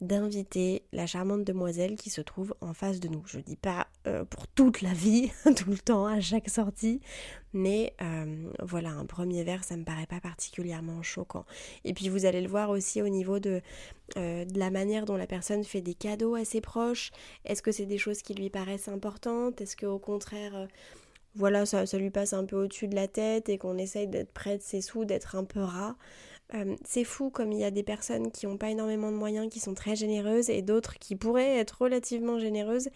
d'inviter 0.06 0.84
la 0.94 1.06
charmante 1.06 1.44
demoiselle 1.44 1.96
qui 1.96 2.10
se 2.10 2.22
trouve 2.22 2.56
en 2.62 2.74
face 2.74 3.00
de 3.00 3.08
nous. 3.08 3.24
Je 3.26 3.40
dis 3.40 3.56
pas 3.56 3.88
euh, 4.08 4.24
pour 4.26 4.48
toute 4.48 4.82
la 4.82 4.94
vie, 4.94 5.32
tout 5.56 5.70
le 5.70 5.78
temps, 5.78 6.06
à 6.06 6.22
chaque 6.22 6.50
sortie, 6.50 7.02
mais 7.54 7.94
euh, 8.02 8.50
voilà, 8.64 8.92
un 8.92 9.06
premier 9.06 9.44
verre, 9.44 9.64
ça 9.64 9.78
me 9.78 9.84
paraît 9.84 10.06
pas 10.06 10.20
particulièrement 10.20 11.04
choquant. 11.04 11.46
Et 11.84 11.94
puis 11.94 12.10
vous 12.10 12.26
allez 12.26 12.42
le 12.42 12.48
voir 12.48 12.70
aussi 12.70 13.02
au 13.02 13.10
niveau 13.10 13.40
de, 13.40 13.62
euh, 14.18 14.46
de 14.46 14.60
la 14.60 14.70
manière 14.70 15.06
dont 15.06 15.18
la 15.18 15.28
personne 15.28 15.64
fait 15.64 15.82
des 15.82 15.96
cadeaux 15.96 16.36
à 16.36 16.46
ses 16.46 16.62
proches. 16.62 17.12
Est-ce 17.46 17.62
que 17.62 17.72
c'est 17.72 17.86
des 17.86 17.98
choses 17.98 18.22
qui 18.22 18.34
lui 18.34 18.50
paraissent 18.50 18.88
importantes? 18.88 19.62
Est-ce 19.62 19.76
qu'au 19.76 20.00
contraire 20.00 20.68
voilà, 21.38 21.66
ça, 21.66 21.86
ça 21.86 21.98
lui 21.98 22.12
passe 22.12 22.32
un 22.32 22.46
peu 22.46 22.56
au-dessus 22.56 22.88
de 22.88 22.96
la 22.96 23.10
tête 23.10 23.50
et 23.50 23.58
qu'on 23.58 23.78
essaye 23.78 24.08
d'être 24.08 24.32
près 24.32 24.58
de 24.58 24.64
ses 24.64 24.80
sous, 24.82 25.04
d'être 25.04 25.36
un 25.36 25.44
peu 25.44 25.60
rat. 25.60 25.98
Euh, 26.54 26.76
c'est 26.86 27.04
fou 27.04 27.32
comme 27.32 27.52
il 27.52 27.60
y 27.60 27.64
a 27.64 27.72
des 27.72 27.84
personnes 27.84 28.32
qui 28.32 28.46
n'ont 28.46 28.58
pas 28.58 28.70
énormément 28.70 29.12
de 29.12 29.18
moyens, 29.18 29.50
qui 29.50 29.60
sont 29.60 29.74
très 29.74 29.96
généreuses, 29.96 30.50
et 30.50 30.62
d'autres 30.62 31.00
qui 31.00 31.16
pourraient 31.16 31.58
être 31.58 31.82
relativement 31.82 32.38
généreuses 32.38 32.90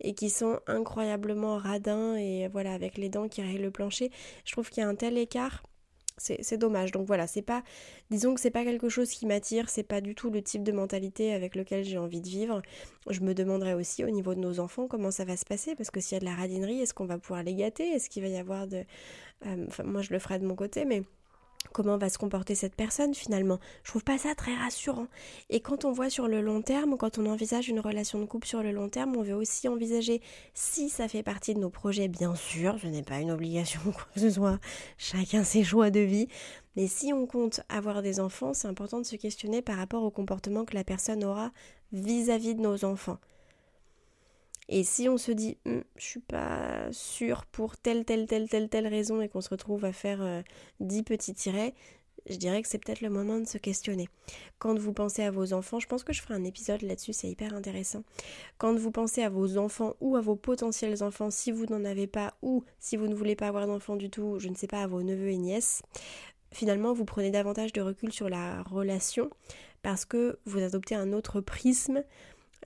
et 0.00 0.14
qui 0.14 0.28
sont 0.28 0.58
incroyablement 0.66 1.56
radins 1.56 2.16
et 2.16 2.48
voilà 2.48 2.72
avec 2.72 2.98
les 2.98 3.08
dents 3.08 3.28
qui 3.28 3.42
rayent 3.42 3.58
le 3.58 3.70
plancher. 3.70 4.10
Je 4.44 4.52
trouve 4.52 4.70
qu'il 4.70 4.82
y 4.82 4.84
a 4.84 4.88
un 4.88 4.94
tel 4.96 5.16
écart. 5.18 5.62
C'est 6.18 6.56
dommage. 6.56 6.92
Donc 6.92 7.06
voilà, 7.06 7.26
c'est 7.26 7.42
pas. 7.42 7.62
Disons 8.10 8.34
que 8.34 8.40
c'est 8.40 8.50
pas 8.50 8.64
quelque 8.64 8.88
chose 8.88 9.10
qui 9.10 9.26
m'attire, 9.26 9.68
c'est 9.68 9.82
pas 9.82 10.00
du 10.00 10.14
tout 10.14 10.30
le 10.30 10.40
type 10.40 10.62
de 10.62 10.72
mentalité 10.72 11.34
avec 11.34 11.54
lequel 11.54 11.84
j'ai 11.84 11.98
envie 11.98 12.22
de 12.22 12.28
vivre. 12.28 12.62
Je 13.10 13.20
me 13.20 13.34
demanderais 13.34 13.74
aussi 13.74 14.02
au 14.02 14.08
niveau 14.08 14.34
de 14.34 14.40
nos 14.40 14.58
enfants 14.58 14.88
comment 14.88 15.10
ça 15.10 15.26
va 15.26 15.36
se 15.36 15.44
passer, 15.44 15.74
parce 15.74 15.90
que 15.90 16.00
s'il 16.00 16.14
y 16.14 16.16
a 16.16 16.20
de 16.20 16.24
la 16.24 16.34
radinerie, 16.34 16.80
est-ce 16.80 16.94
qu'on 16.94 17.04
va 17.04 17.18
pouvoir 17.18 17.42
les 17.42 17.54
gâter? 17.54 17.90
Est-ce 17.90 18.08
qu'il 18.08 18.22
va 18.22 18.30
y 18.30 18.38
avoir 18.38 18.66
de. 18.66 18.84
Euh, 19.44 19.66
enfin, 19.68 19.82
moi 19.84 20.00
je 20.00 20.10
le 20.14 20.18
ferai 20.18 20.38
de 20.38 20.46
mon 20.46 20.56
côté, 20.56 20.86
mais 20.86 21.02
comment 21.72 21.98
va 21.98 22.08
se 22.08 22.18
comporter 22.18 22.54
cette 22.54 22.74
personne 22.74 23.14
finalement. 23.14 23.58
Je 23.82 23.90
trouve 23.90 24.04
pas 24.04 24.18
ça 24.18 24.34
très 24.34 24.54
rassurant. 24.54 25.06
Et 25.50 25.60
quand 25.60 25.84
on 25.84 25.92
voit 25.92 26.10
sur 26.10 26.28
le 26.28 26.40
long 26.40 26.62
terme, 26.62 26.96
quand 26.96 27.18
on 27.18 27.26
envisage 27.26 27.68
une 27.68 27.80
relation 27.80 28.18
de 28.18 28.24
couple 28.24 28.46
sur 28.46 28.62
le 28.62 28.72
long 28.72 28.88
terme, 28.88 29.16
on 29.16 29.22
veut 29.22 29.34
aussi 29.34 29.68
envisager 29.68 30.20
si 30.54 30.88
ça 30.88 31.08
fait 31.08 31.22
partie 31.22 31.54
de 31.54 31.60
nos 31.60 31.70
projets, 31.70 32.08
bien 32.08 32.34
sûr, 32.34 32.78
ce 32.80 32.86
n'est 32.86 33.02
pas 33.02 33.20
une 33.20 33.30
obligation 33.30 33.80
quoi 33.84 34.06
que 34.14 34.20
ce 34.20 34.30
soit, 34.30 34.58
chacun 34.98 35.44
ses 35.44 35.64
choix 35.64 35.90
de 35.90 36.00
vie. 36.00 36.28
Mais 36.76 36.86
si 36.86 37.12
on 37.12 37.26
compte 37.26 37.60
avoir 37.68 38.02
des 38.02 38.20
enfants, 38.20 38.52
c'est 38.52 38.68
important 38.68 39.00
de 39.00 39.06
se 39.06 39.16
questionner 39.16 39.62
par 39.62 39.76
rapport 39.76 40.02
au 40.02 40.10
comportement 40.10 40.64
que 40.64 40.74
la 40.74 40.84
personne 40.84 41.24
aura 41.24 41.52
vis-à-vis 41.92 42.52
-vis 42.52 42.56
de 42.56 42.60
nos 42.60 42.84
enfants. 42.84 43.18
Et 44.68 44.82
si 44.82 45.08
on 45.08 45.16
se 45.16 45.32
dit, 45.32 45.58
hum, 45.64 45.84
je 45.96 46.04
suis 46.04 46.20
pas 46.20 46.88
sûr 46.92 47.46
pour 47.46 47.76
telle, 47.76 48.04
telle, 48.04 48.26
telle, 48.26 48.48
telle, 48.48 48.68
telle 48.68 48.86
raison 48.88 49.20
et 49.20 49.28
qu'on 49.28 49.40
se 49.40 49.50
retrouve 49.50 49.84
à 49.84 49.92
faire 49.92 50.22
euh, 50.22 50.42
dix 50.80 50.96
10 50.98 51.02
petits 51.04 51.34
tirets, 51.34 51.74
je 52.28 52.36
dirais 52.36 52.60
que 52.62 52.68
c'est 52.68 52.78
peut-être 52.78 53.00
le 53.00 53.10
moment 53.10 53.38
de 53.38 53.46
se 53.46 53.58
questionner. 53.58 54.08
Quand 54.58 54.76
vous 54.76 54.92
pensez 54.92 55.22
à 55.22 55.30
vos 55.30 55.52
enfants, 55.52 55.78
je 55.78 55.86
pense 55.86 56.02
que 56.02 56.12
je 56.12 56.22
ferai 56.22 56.34
un 56.34 56.44
épisode 56.44 56.82
là-dessus, 56.82 57.12
c'est 57.12 57.28
hyper 57.28 57.54
intéressant. 57.54 58.02
Quand 58.58 58.74
vous 58.74 58.90
pensez 58.90 59.22
à 59.22 59.28
vos 59.28 59.58
enfants 59.58 59.94
ou 60.00 60.16
à 60.16 60.20
vos 60.20 60.36
potentiels 60.36 61.02
enfants, 61.02 61.30
si 61.30 61.52
vous 61.52 61.66
n'en 61.66 61.84
avez 61.84 62.06
pas 62.06 62.34
ou 62.42 62.64
si 62.80 62.96
vous 62.96 63.06
ne 63.06 63.14
voulez 63.14 63.36
pas 63.36 63.48
avoir 63.48 63.66
d'enfants 63.66 63.96
du 63.96 64.10
tout, 64.10 64.38
je 64.38 64.48
ne 64.48 64.54
sais 64.54 64.66
pas, 64.66 64.82
à 64.82 64.86
vos 64.86 65.02
neveux 65.02 65.28
et 65.28 65.36
nièces, 65.36 65.82
finalement 66.52 66.92
vous 66.92 67.04
prenez 67.04 67.30
davantage 67.30 67.72
de 67.72 67.80
recul 67.80 68.12
sur 68.12 68.28
la 68.28 68.62
relation 68.62 69.30
parce 69.82 70.04
que 70.04 70.38
vous 70.46 70.62
adoptez 70.62 70.94
un 70.94 71.12
autre 71.12 71.40
prisme 71.40 72.02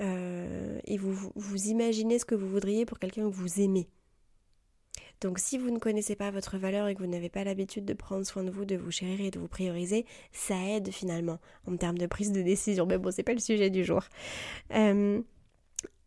euh, 0.00 0.78
et 0.84 0.96
vous, 0.96 1.32
vous 1.34 1.66
imaginez 1.68 2.18
ce 2.18 2.24
que 2.24 2.34
vous 2.34 2.48
voudriez 2.48 2.86
pour 2.86 2.98
quelqu'un 2.98 3.28
que 3.28 3.34
vous 3.34 3.60
aimez. 3.60 3.88
Donc 5.20 5.38
si 5.38 5.58
vous 5.58 5.70
ne 5.70 5.78
connaissez 5.78 6.16
pas 6.16 6.30
votre 6.30 6.56
valeur 6.56 6.88
et 6.88 6.94
que 6.94 7.00
vous 7.00 7.10
n'avez 7.10 7.28
pas 7.28 7.44
l'habitude 7.44 7.84
de 7.84 7.92
prendre 7.92 8.24
soin 8.24 8.42
de 8.42 8.50
vous, 8.50 8.64
de 8.64 8.76
vous 8.76 8.90
chérir 8.90 9.20
et 9.20 9.30
de 9.30 9.38
vous 9.38 9.48
prioriser, 9.48 10.06
ça 10.32 10.56
aide 10.56 10.90
finalement 10.90 11.38
en 11.66 11.76
termes 11.76 11.98
de 11.98 12.06
prise 12.06 12.32
de 12.32 12.40
décision. 12.40 12.86
Mais 12.86 12.96
bon, 12.96 13.10
c'est 13.10 13.22
pas 13.22 13.34
le 13.34 13.40
sujet 13.40 13.68
du 13.68 13.84
jour. 13.84 14.02
Euh, 14.74 15.20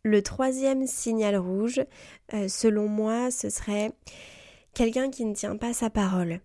le 0.02 0.22
troisième 0.22 0.86
signal 0.86 1.36
rouge, 1.36 1.80
euh, 2.34 2.48
selon 2.48 2.88
moi, 2.88 3.30
ce 3.30 3.50
serait 3.50 3.92
quelqu'un 4.74 5.10
qui 5.10 5.24
ne 5.24 5.34
tient 5.34 5.56
pas 5.56 5.72
sa 5.72 5.90
parole. 5.90 6.40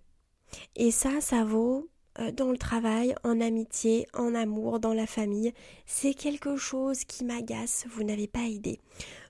Et 0.75 0.91
ça, 0.91 1.21
ça 1.21 1.43
vaut 1.43 1.89
dans 2.33 2.51
le 2.51 2.57
travail, 2.57 3.15
en 3.23 3.39
amitié, 3.39 4.07
en 4.13 4.35
amour, 4.35 4.79
dans 4.79 4.93
la 4.93 5.07
famille. 5.07 5.53
C'est 5.85 6.13
quelque 6.13 6.57
chose 6.57 7.05
qui 7.05 7.23
m'agace, 7.23 7.85
vous 7.89 8.03
n'avez 8.03 8.27
pas 8.27 8.41
idée. 8.41 8.79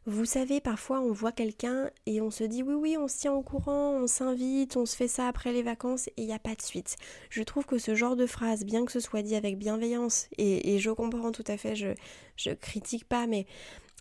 Vous 0.05 0.25
savez, 0.25 0.59
parfois 0.59 1.01
on 1.01 1.11
voit 1.11 1.31
quelqu'un 1.31 1.91
et 2.07 2.19
on 2.19 2.31
se 2.31 2.43
dit 2.43 2.63
oui 2.63 2.73
oui, 2.73 2.97
on 2.97 3.07
se 3.07 3.19
tient 3.19 3.33
au 3.33 3.43
courant, 3.43 3.91
on 3.91 4.07
s'invite, 4.07 4.75
on 4.75 4.87
se 4.87 4.95
fait 4.95 5.07
ça 5.07 5.27
après 5.27 5.53
les 5.53 5.61
vacances 5.61 6.07
et 6.07 6.13
il 6.17 6.25
n'y 6.25 6.33
a 6.33 6.39
pas 6.39 6.55
de 6.55 6.61
suite. 6.63 6.95
Je 7.29 7.43
trouve 7.43 7.65
que 7.67 7.77
ce 7.77 7.93
genre 7.93 8.15
de 8.15 8.25
phrase, 8.25 8.65
bien 8.65 8.85
que 8.85 8.91
ce 8.91 8.99
soit 8.99 9.21
dit 9.21 9.35
avec 9.35 9.59
bienveillance, 9.59 10.27
et, 10.39 10.79
je 10.79 10.89
comprends 10.89 11.31
tout 11.31 11.43
à 11.45 11.57
fait, 11.57 11.75
je, 11.75 12.51
critique 12.53 13.05
pas, 13.07 13.27
mais 13.27 13.45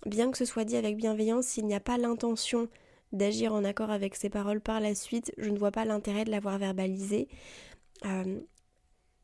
bien 0.07 0.31
que 0.31 0.39
ce 0.39 0.47
soit 0.47 0.65
dit 0.65 0.77
avec 0.77 0.97
bienveillance, 0.97 1.45
s'il 1.47 1.67
n'y 1.67 1.75
a 1.75 1.81
pas 1.81 1.99
l'intention 1.99 2.69
d'agir 3.13 3.53
en 3.53 3.63
accord 3.63 3.91
avec 3.91 4.15
ces 4.15 4.31
paroles 4.31 4.63
par 4.63 4.81
la 4.81 4.95
suite, 4.95 5.33
je 5.37 5.51
ne 5.51 5.59
vois 5.59 5.73
pas 5.73 5.85
l'intérêt 5.85 6.25
de 6.25 6.31
l'avoir 6.31 6.57
verbalisé. 6.57 7.29
Euh, 8.07 8.41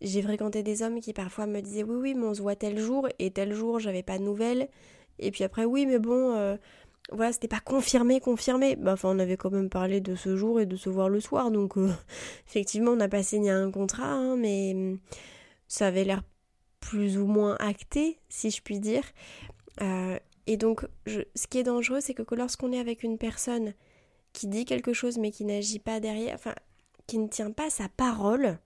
j'ai 0.01 0.23
fréquenté 0.23 0.63
des 0.63 0.83
hommes 0.83 1.01
qui 1.01 1.13
parfois 1.13 1.47
me 1.47 1.61
disaient 1.61 1.83
oui 1.85 1.97
oui 1.97 2.15
mais 2.15 2.27
on 2.27 2.35
se 2.35 2.43
voit 2.43 2.57
tel 2.57 2.79
jour 2.79 3.09
et 3.19 3.31
tel 3.31 3.55
jour 3.55 3.79
j'avais 3.81 4.03
pas 4.03 4.19
de 4.19 4.25
nouvelles. 4.25 4.69
Et 5.19 5.31
puis 5.31 5.45
après 5.45 5.65
oui 5.65 5.87
mais 5.87 5.99
bon 5.99 6.35
euh, 6.35 6.57
voilà 7.13 7.33
c'était 7.33 7.49
pas 7.49 7.61
confirmé 7.61 8.21
confirmé. 8.21 8.77
Bah, 8.77 8.95
enfin 8.95 9.11
on 9.15 9.19
avait 9.19 9.37
quand 9.37 9.51
même 9.51 9.71
parlé 9.71 10.01
de 10.01 10.15
ce 10.17 10.37
jour 10.37 10.61
et 10.61 10.67
de 10.67 10.77
se 10.77 10.89
voir 10.91 11.09
le 11.09 11.21
soir 11.21 11.51
donc 11.51 11.77
euh, 11.79 11.91
effectivement 12.49 12.93
on 12.93 12.97
n'a 12.97 13.09
pas 13.09 13.23
signé 13.23 13.51
un 13.51 13.71
contrat 13.71 14.11
hein, 14.13 14.37
mais 14.37 14.73
hum, 14.75 14.99
ça 15.69 15.87
avait 15.89 16.05
l'air 16.05 16.23
plus 16.81 17.19
ou 17.19 17.27
moins 17.27 17.57
acté 17.61 18.19
si 18.29 18.51
je 18.51 18.63
puis 18.63 18.79
dire. 18.81 19.05
Euh, 19.81 20.19
Et 20.47 20.57
donc, 20.57 20.87
ce 21.07 21.47
qui 21.49 21.59
est 21.59 21.63
dangereux, 21.65 22.01
c'est 22.01 22.15
que 22.15 22.35
lorsqu'on 22.35 22.73
est 22.73 22.79
avec 22.79 23.03
une 23.03 23.19
personne 23.19 23.73
qui 24.33 24.47
dit 24.47 24.65
quelque 24.67 24.93
chose 24.93 25.19
mais 25.19 25.31
qui 25.31 25.45
n'agit 25.45 25.79
pas 25.79 26.01
derrière, 26.01 26.35
enfin, 26.35 26.55
qui 27.07 27.19
ne 27.19 27.29
tient 27.29 27.51
pas 27.51 27.71
sa 27.71 27.89
parole, 27.89 28.59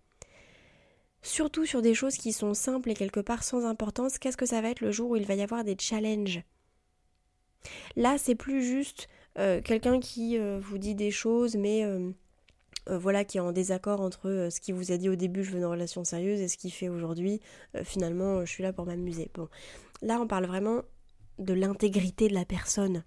surtout 1.22 1.66
sur 1.66 1.82
des 1.82 1.94
choses 1.94 2.16
qui 2.16 2.32
sont 2.32 2.54
simples 2.54 2.90
et 2.90 2.94
quelque 2.94 3.20
part 3.20 3.42
sans 3.42 3.64
importance, 3.66 4.18
qu'est-ce 4.18 4.36
que 4.36 4.46
ça 4.46 4.60
va 4.60 4.70
être 4.70 4.80
le 4.80 4.92
jour 4.92 5.10
où 5.10 5.16
il 5.16 5.26
va 5.26 5.34
y 5.34 5.42
avoir 5.42 5.64
des 5.64 5.76
challenges? 5.78 6.42
Là, 7.96 8.18
c'est 8.18 8.34
plus 8.34 8.62
juste 8.62 9.08
euh, 9.38 9.60
quelqu'un 9.60 10.00
qui 10.00 10.38
euh, 10.38 10.58
vous 10.60 10.78
dit 10.78 10.94
des 10.94 11.10
choses, 11.10 11.56
mais 11.56 11.84
euh, 11.84 12.10
voilà, 12.86 13.24
qui 13.24 13.38
est 13.38 13.40
en 13.40 13.52
désaccord 13.52 14.00
entre 14.00 14.48
ce 14.50 14.60
qu'il 14.60 14.74
vous 14.74 14.92
a 14.92 14.96
dit 14.96 15.08
au 15.08 15.16
début, 15.16 15.44
je 15.44 15.52
veux 15.52 15.58
une 15.58 15.64
relation 15.64 16.04
sérieuse, 16.04 16.40
et 16.40 16.48
ce 16.48 16.56
qu'il 16.56 16.72
fait 16.72 16.88
aujourd'hui, 16.88 17.40
finalement, 17.84 18.44
je 18.44 18.50
suis 18.50 18.62
là 18.62 18.72
pour 18.72 18.86
m'amuser. 18.86 19.30
Bon, 19.34 19.48
là, 20.00 20.20
on 20.20 20.26
parle 20.26 20.46
vraiment 20.46 20.82
de 21.38 21.52
l'intégrité 21.52 22.28
de 22.28 22.34
la 22.34 22.44
personne 22.44 23.04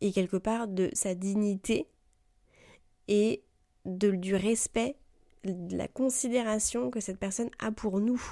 et 0.00 0.12
quelque 0.12 0.36
part 0.36 0.68
de 0.68 0.90
sa 0.92 1.14
dignité 1.14 1.88
et 3.08 3.44
du 3.84 4.34
respect, 4.34 4.96
de 5.48 5.76
la 5.76 5.88
considération 5.88 6.90
que 6.90 7.00
cette 7.00 7.18
personne 7.18 7.50
a 7.58 7.72
pour 7.72 8.00
nous. 8.00 8.22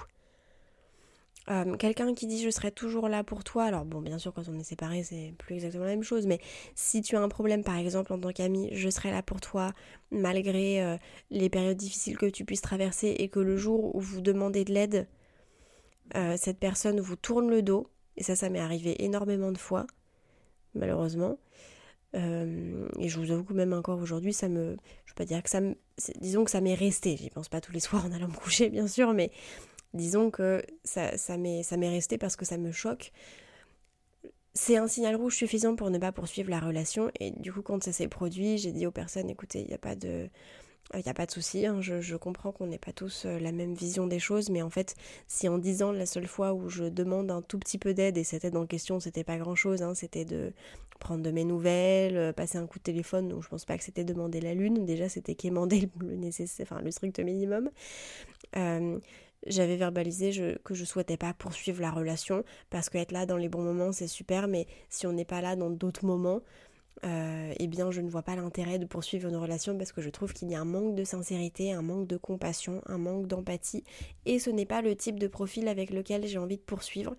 Euh, 1.49 1.76
quelqu'un 1.76 2.12
qui 2.12 2.26
dit 2.26 2.42
je 2.42 2.50
serai 2.50 2.73
toujours 2.73 3.08
là 3.08 3.23
pour 3.23 3.44
toi, 3.44 3.64
alors 3.64 3.85
bon 3.85 4.00
bien 4.00 4.18
sûr 4.18 4.35
quand 4.35 4.49
on 4.49 4.58
est 4.58 4.64
séparé 4.64 5.04
c'est 5.04 5.32
plus 5.38 5.54
exactement 5.54 5.85
la 5.85 5.90
même 5.90 6.02
chose, 6.02 6.26
mais 6.26 6.40
si 6.75 7.02
tu 7.02 7.14
as 7.14 7.23
un 7.23 7.28
problème 7.28 7.62
par 7.62 7.76
exemple 7.76 8.12
en 8.12 8.18
tant 8.18 8.32
qu'ami, 8.32 8.68
je 8.73 8.88
serai 8.88 9.12
là 9.12 9.23
pour 9.23 9.40
toi 9.40 9.73
malgré 10.11 10.82
euh, 10.82 10.96
les 11.30 11.49
périodes 11.49 11.76
difficiles 11.76 12.18
que 12.18 12.26
tu 12.26 12.44
puisses 12.44 12.62
traverser 12.62 13.14
et 13.18 13.28
que 13.28 13.38
le 13.38 13.56
jour 13.56 13.94
où 13.94 14.00
vous 14.00 14.20
demandez 14.20 14.64
de 14.64 14.73
l'aide, 14.73 15.06
euh, 16.16 16.37
cette 16.37 16.58
personne 16.58 16.99
vous 16.99 17.14
tourne 17.14 17.49
le 17.49 17.62
dos, 17.62 17.87
et 18.16 18.25
ça 18.25 18.35
ça 18.35 18.49
m'est 18.50 18.58
arrivé 18.58 19.04
énormément 19.04 19.52
de 19.52 19.58
fois, 19.58 19.87
malheureusement. 20.75 21.38
Et 22.14 23.08
je 23.08 23.20
vous 23.20 23.30
avoue 23.30 23.44
que 23.44 23.52
même 23.52 23.72
encore 23.72 23.98
aujourd'hui, 24.00 24.32
ça 24.32 24.48
me. 24.48 24.76
Je 25.04 25.12
peux 25.12 25.25
pas 25.25 25.26
dire 25.26 25.42
que 25.42 25.50
ça 25.50 25.60
me. 25.60 25.75
Disons 26.20 26.44
que 26.44 26.50
ça 26.50 26.60
m'est 26.60 26.75
resté. 26.75 27.16
J'y 27.16 27.30
pense 27.30 27.48
pas 27.48 27.60
tous 27.60 27.72
les 27.72 27.80
soirs 27.80 28.06
en 28.06 28.12
allant 28.12 28.28
me 28.28 28.34
coucher, 28.34 28.70
bien 28.70 28.86
sûr, 28.86 29.12
mais 29.12 29.30
Disons 29.96 30.30
que 30.30 30.62
ça, 30.84 31.16
ça 31.16 31.36
m'est 31.38 31.62
resté 31.88 32.18
parce 32.18 32.36
que 32.36 32.44
ça 32.44 32.58
me 32.58 32.70
choque. 32.70 33.12
C'est 34.52 34.76
un 34.76 34.88
signal 34.88 35.16
rouge 35.16 35.36
suffisant 35.36 35.75
pour 35.75 35.90
ne 35.90 35.98
pas 35.98 36.12
poursuivre 36.12 36.50
la 36.50 36.60
relation. 36.60 37.10
Et 37.18 37.30
du 37.30 37.52
coup, 37.52 37.62
quand 37.62 37.82
ça 37.82 37.92
s'est 37.92 38.08
produit, 38.08 38.58
j'ai 38.58 38.72
dit 38.72 38.86
aux 38.86 38.90
personnes, 38.90 39.30
écoutez, 39.30 39.60
il 39.60 39.68
n'y 39.68 39.75
a 39.75 39.78
pas 39.78 39.96
de... 39.96 40.28
Il 40.95 41.00
n'y 41.00 41.09
a 41.09 41.14
pas 41.14 41.26
de 41.26 41.31
souci, 41.33 41.66
hein, 41.66 41.81
je, 41.81 42.16
comprends 42.16 42.52
qu'on 42.52 42.69
n'ait 42.69 42.78
pas 42.78 42.93
tous 42.93 43.25
euh, 43.26 43.40
la 43.40 43.50
même 43.50 43.75
vision 43.75 44.07
des 44.07 44.21
choses, 44.21 44.50
mais 44.50 44.62
en 44.62 44.71
fait, 44.71 44.95
si 45.26 45.49
en 45.49 45.59
disant 45.59 45.90
la 45.90 46.07
seule 46.07 46.28
fois 46.28 46.52
où 46.55 46.69
je 46.69 46.85
demande 46.85 47.31
un 47.31 47.43
tout 47.43 47.59
petit 47.59 47.76
peu 47.76 47.93
d'aide, 47.93 48.16
et 48.16 48.25
cette 48.25 48.45
aide 48.45 48.57
en 48.57 48.66
question, 48.66 49.00
c'était 49.00 49.25
pas 49.25 49.37
grand 49.37 49.57
chose, 49.57 49.83
hein, 49.83 49.95
c'était 49.95 50.25
de 50.25 50.52
prendre 51.00 51.23
de 51.23 51.31
mes 51.33 51.45
nouvelles, 51.45 52.16
euh, 52.16 52.33
passer 52.33 52.59
un 52.59 52.66
coup 52.66 52.78
de 52.78 52.85
téléphone, 52.85 53.28
donc 53.28 53.43
je 53.43 53.49
pense 53.49 53.64
pas 53.64 53.76
que 53.76 53.83
c'était 53.83 54.05
demander 54.05 54.40
la 54.40 54.55
lune, 54.55 54.85
déjà 54.85 55.09
c'était 55.09 55.35
quémander 55.35 55.90
le, 56.00 56.14
nécessaire, 56.14 56.66
enfin 56.71 56.81
le 56.81 56.90
strict 56.93 57.19
minimum. 57.19 57.69
Euh, 58.57 58.99
j'avais 59.47 59.76
verbalisé 59.76 60.59
que 60.64 60.75
je 60.75 60.85
souhaitais 60.85 61.16
pas 61.16 61.33
poursuivre 61.35 61.81
la 61.81 61.90
relation 61.90 62.45
parce 62.71 62.88
qu'être 62.88 63.12
là 63.12 63.26
dans 63.26 63.37
les 63.37 63.49
bons 63.49 63.62
moments 63.62 63.93
c'est 63.93 64.09
super 64.09 64.49
mais 64.49 64.66
si 64.88 65.07
on 65.07 65.12
n'est 65.12 65.26
pas 65.26 65.40
là 65.40 65.57
dans 65.57 65.71
d'autres 65.71 66.05
moments 66.05 66.40
euh, 67.04 67.52
eh 67.58 67.66
bien 67.66 67.90
je 67.90 68.00
ne 68.00 68.08
vois 68.08 68.22
pas 68.22 68.36
l'intérêt 68.36 68.78
de 68.78 68.86
poursuivre 68.86 69.28
une 69.28 69.36
relation 69.36 69.76
parce 69.76 69.92
que 69.92 70.00
je 70.00 70.10
trouve 70.10 70.32
qu'il 70.32 70.50
y 70.50 70.54
a 70.54 70.60
un 70.60 70.64
manque 70.64 70.94
de 70.94 71.04
sincérité, 71.04 71.72
un 71.72 71.82
manque 71.82 72.06
de 72.06 72.16
compassion, 72.16 72.80
un 72.86 72.98
manque 72.98 73.26
d'empathie 73.26 73.84
et 74.24 74.38
ce 74.38 74.50
n'est 74.50 74.66
pas 74.66 74.82
le 74.82 74.96
type 74.96 75.18
de 75.18 75.26
profil 75.26 75.68
avec 75.68 75.90
lequel 75.90 76.26
j'ai 76.26 76.38
envie 76.38 76.56
de 76.56 76.62
poursuivre 76.62 77.14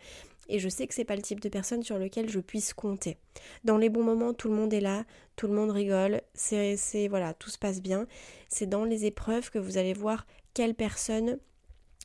et 0.50 0.60
je 0.60 0.69
sais 0.69 0.88
que 0.88 0.93
c'est 0.93 1.05
pas 1.05 1.15
le 1.15 1.22
type 1.22 1.41
de 1.41 1.50
personne 1.50 1.84
sur 1.84 1.98
lequel 1.98 2.29
je 2.29 2.39
puisse 2.39 2.74
compter. 2.74 3.17
Dans 3.63 3.77
les 3.77 3.89
bons 3.89 4.03
moments, 4.03 4.34
tout 4.34 4.50
le 4.50 4.55
monde 4.55 4.74
est 4.74 4.79
là, 4.79 5.05
tout 5.36 5.48
le 5.48 5.53
monde 5.53 5.72
rigole, 5.72 6.22
c'est 6.34 7.07
voilà, 7.10 7.34
tout 7.34 7.50
se 7.50 7.57
passe 7.57 7.81
bien. 7.81 8.07
C'est 8.48 8.67
dans 8.67 8.86
les 8.86 9.05
épreuves 9.05 9.50
que 9.51 9.60
vous 9.60 9.77
allez 9.77 9.93
voir 9.93 10.25
quelle 10.53 10.74
personne 10.74 11.38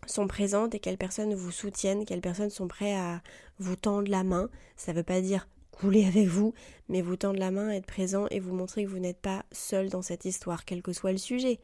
sont 0.07 0.27
présentes 0.27 0.75
et 0.75 0.81
quelles 0.81 0.99
personnes 0.99 1.35
vous 1.35 1.53
soutiennent, 1.53 2.05
quelles 2.05 2.21
personnes 2.21 2.51
sont 2.51 2.67
prêtes 2.67 2.97
à 2.99 3.23
vous 3.59 3.77
tendre 3.77 4.11
la 4.11 4.25
main. 4.25 4.51
Ça 4.77 4.93
ne 4.93 4.97
veut 4.97 5.05
pas 5.05 5.21
dire 5.21 5.47
couler 5.73 6.07
avec 6.07 6.29
vous, 6.29 6.55
mais 6.89 7.03
vous 7.03 7.17
tendre 7.17 7.41
la 7.41 7.51
main, 7.51 7.71
être 7.71 7.87
présent 7.87 8.27
et 8.31 8.39
vous 8.39 8.55
montrer 8.55 8.85
que 8.85 8.89
vous 8.89 9.01
n'êtes 9.01 9.21
pas 9.21 9.45
seul 9.51 9.89
dans 9.89 10.03
cette 10.03 10.25
histoire, 10.25 10.65
quel 10.65 10.83
que 10.83 10.93
soit 10.93 11.13
le 11.13 11.19
sujet. 11.19 11.59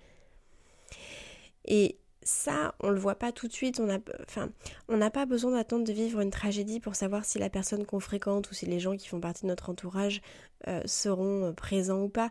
Et 1.64 1.96
ça, 2.22 2.74
on 2.80 2.90
le 2.90 2.98
voit 2.98 3.14
pas 3.14 3.32
tout 3.32 3.46
de 3.46 3.52
suite. 3.52 3.80
On 3.80 3.88
enfin, 4.22 4.50
on 4.88 4.96
n'a 4.96 5.10
pas 5.10 5.26
besoin 5.26 5.52
d'attendre 5.52 5.84
de 5.84 5.92
vivre 5.92 6.20
une 6.20 6.30
tragédie 6.30 6.80
pour 6.80 6.94
savoir 6.94 7.24
si 7.24 7.38
la 7.38 7.48
personne 7.48 7.86
qu'on 7.86 8.00
fréquente 8.00 8.50
ou 8.50 8.54
si 8.54 8.66
les 8.66 8.80
gens 8.80 8.96
qui 8.96 9.08
font 9.08 9.20
partie 9.20 9.42
de 9.42 9.48
notre 9.48 9.70
entourage 9.70 10.20
euh, 10.66 10.82
seront 10.84 11.54
présents 11.54 12.02
ou 12.02 12.08
pas 12.08 12.30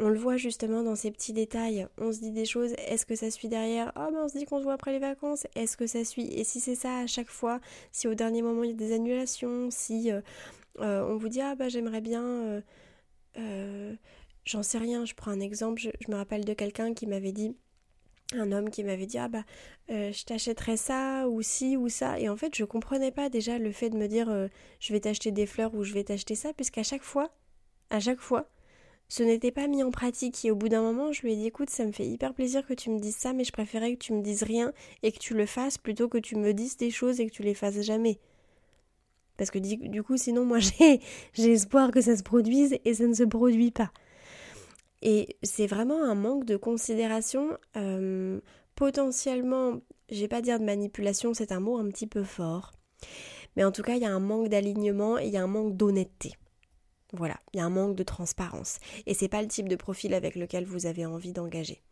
on 0.00 0.08
le 0.08 0.18
voit 0.18 0.36
justement 0.36 0.82
dans 0.82 0.96
ces 0.96 1.10
petits 1.10 1.32
détails. 1.32 1.86
On 1.98 2.12
se 2.12 2.20
dit 2.20 2.32
des 2.32 2.46
choses, 2.46 2.72
est-ce 2.88 3.04
que 3.04 3.14
ça 3.14 3.30
suit 3.30 3.48
derrière? 3.48 3.92
Oh 3.96 4.08
ben 4.10 4.20
on 4.24 4.28
se 4.28 4.38
dit 4.38 4.46
qu'on 4.46 4.58
se 4.58 4.64
voit 4.64 4.72
après 4.72 4.92
les 4.92 4.98
vacances, 4.98 5.46
est-ce 5.54 5.76
que 5.76 5.86
ça 5.86 6.04
suit? 6.04 6.26
Et 6.32 6.42
si 6.44 6.58
c'est 6.58 6.74
ça 6.74 6.98
à 6.98 7.06
chaque 7.06 7.28
fois, 7.28 7.60
si 7.92 8.08
au 8.08 8.14
dernier 8.14 8.42
moment 8.42 8.64
il 8.64 8.70
y 8.70 8.72
a 8.72 8.76
des 8.76 8.92
annulations, 8.92 9.70
si 9.70 10.10
euh, 10.10 10.20
euh, 10.80 11.06
on 11.06 11.16
vous 11.16 11.28
dit 11.28 11.42
ah 11.42 11.54
bah 11.54 11.68
j'aimerais 11.68 12.00
bien, 12.00 12.62
euh, 13.38 13.94
j'en 14.44 14.62
sais 14.62 14.78
rien, 14.78 15.04
je 15.04 15.14
prends 15.14 15.30
un 15.32 15.40
exemple, 15.40 15.80
je, 15.80 15.90
me 16.10 16.16
rappelle 16.16 16.44
de 16.44 16.54
quelqu'un 16.54 16.94
qui 16.94 17.06
m'avait 17.06 17.32
dit, 17.32 17.54
un 18.32 18.52
homme 18.52 18.70
qui 18.70 18.84
m'avait 18.84 19.06
dit 19.06 19.18
ah 19.18 19.28
bah 19.28 19.44
je 19.88 20.24
t'achèterais 20.24 20.78
ça 20.78 21.28
ou 21.28 21.42
ci 21.42 21.76
ou 21.76 21.90
ça. 21.90 22.18
Et 22.18 22.30
en 22.30 22.36
fait 22.36 22.56
je 22.56 22.64
comprenais 22.64 23.10
pas 23.10 23.28
déjà 23.28 23.58
le 23.58 23.70
fait 23.70 23.90
de 23.90 23.98
me 23.98 24.06
dire 24.08 24.48
je 24.80 24.92
vais 24.92 25.00
t'acheter 25.00 25.30
des 25.30 25.46
fleurs 25.46 25.74
ou 25.74 25.84
je 25.84 25.92
vais 25.92 26.04
t'acheter 26.04 26.36
ça 26.36 26.54
puisqu'à 26.54 26.84
chaque 26.84 27.02
fois 27.02 27.30
à 27.90 28.00
chaque 28.00 28.20
fois 28.20 28.48
ce 29.10 29.24
n'était 29.24 29.50
pas 29.50 29.66
mis 29.66 29.82
en 29.82 29.90
pratique 29.90 30.42
et 30.44 30.52
au 30.52 30.54
bout 30.54 30.68
d'un 30.68 30.82
moment 30.82 31.12
je 31.12 31.22
lui 31.22 31.32
ai 31.32 31.36
dit 31.36 31.46
écoute 31.46 31.68
ça 31.68 31.84
me 31.84 31.90
fait 31.90 32.06
hyper 32.06 32.32
plaisir 32.32 32.64
que 32.64 32.72
tu 32.72 32.90
me 32.90 33.00
dises 33.00 33.16
ça 33.16 33.32
mais 33.32 33.44
je 33.44 33.50
préférais 33.50 33.92
que 33.92 33.98
tu 33.98 34.12
me 34.12 34.22
dises 34.22 34.44
rien 34.44 34.72
et 35.02 35.10
que 35.10 35.18
tu 35.18 35.34
le 35.34 35.46
fasses 35.46 35.76
plutôt 35.76 36.08
que 36.08 36.16
tu 36.16 36.36
me 36.36 36.54
dises 36.54 36.76
des 36.76 36.90
choses 36.90 37.20
et 37.20 37.26
que 37.26 37.32
tu 37.32 37.42
les 37.42 37.54
fasses 37.54 37.80
jamais. 37.82 38.20
Parce 39.36 39.50
que 39.50 39.58
du 39.58 40.02
coup 40.04 40.16
sinon 40.16 40.44
moi 40.44 40.58
j'ai, 40.60 41.00
j'ai 41.34 41.52
espoir 41.52 41.90
que 41.90 42.00
ça 42.00 42.16
se 42.16 42.22
produise 42.22 42.78
et 42.84 42.94
ça 42.94 43.06
ne 43.06 43.14
se 43.14 43.24
produit 43.24 43.72
pas. 43.72 43.90
Et 45.02 45.36
c'est 45.42 45.66
vraiment 45.66 46.04
un 46.04 46.14
manque 46.14 46.44
de 46.44 46.56
considération 46.56 47.56
euh, 47.76 48.40
potentiellement, 48.76 49.80
je 50.10 50.20
vais 50.20 50.28
pas 50.28 50.42
dire 50.42 50.60
de 50.60 50.64
manipulation, 50.64 51.34
c'est 51.34 51.52
un 51.52 51.60
mot 51.60 51.78
un 51.78 51.88
petit 51.88 52.06
peu 52.06 52.22
fort. 52.22 52.72
Mais 53.56 53.64
en 53.64 53.72
tout 53.72 53.82
cas, 53.82 53.94
il 53.94 54.02
y 54.02 54.06
a 54.06 54.14
un 54.14 54.20
manque 54.20 54.48
d'alignement 54.48 55.18
et 55.18 55.26
il 55.26 55.32
y 55.32 55.36
a 55.36 55.42
un 55.42 55.48
manque 55.48 55.76
d'honnêteté. 55.76 56.34
Voilà, 57.12 57.36
il 57.52 57.58
y 57.58 57.60
a 57.60 57.64
un 57.64 57.70
manque 57.70 57.96
de 57.96 58.02
transparence. 58.02 58.78
Et 59.06 59.14
c'est 59.14 59.28
pas 59.28 59.42
le 59.42 59.48
type 59.48 59.68
de 59.68 59.76
profil 59.76 60.14
avec 60.14 60.36
lequel 60.36 60.64
vous 60.64 60.86
avez 60.86 61.06
envie 61.06 61.32
d'engager. 61.32 61.82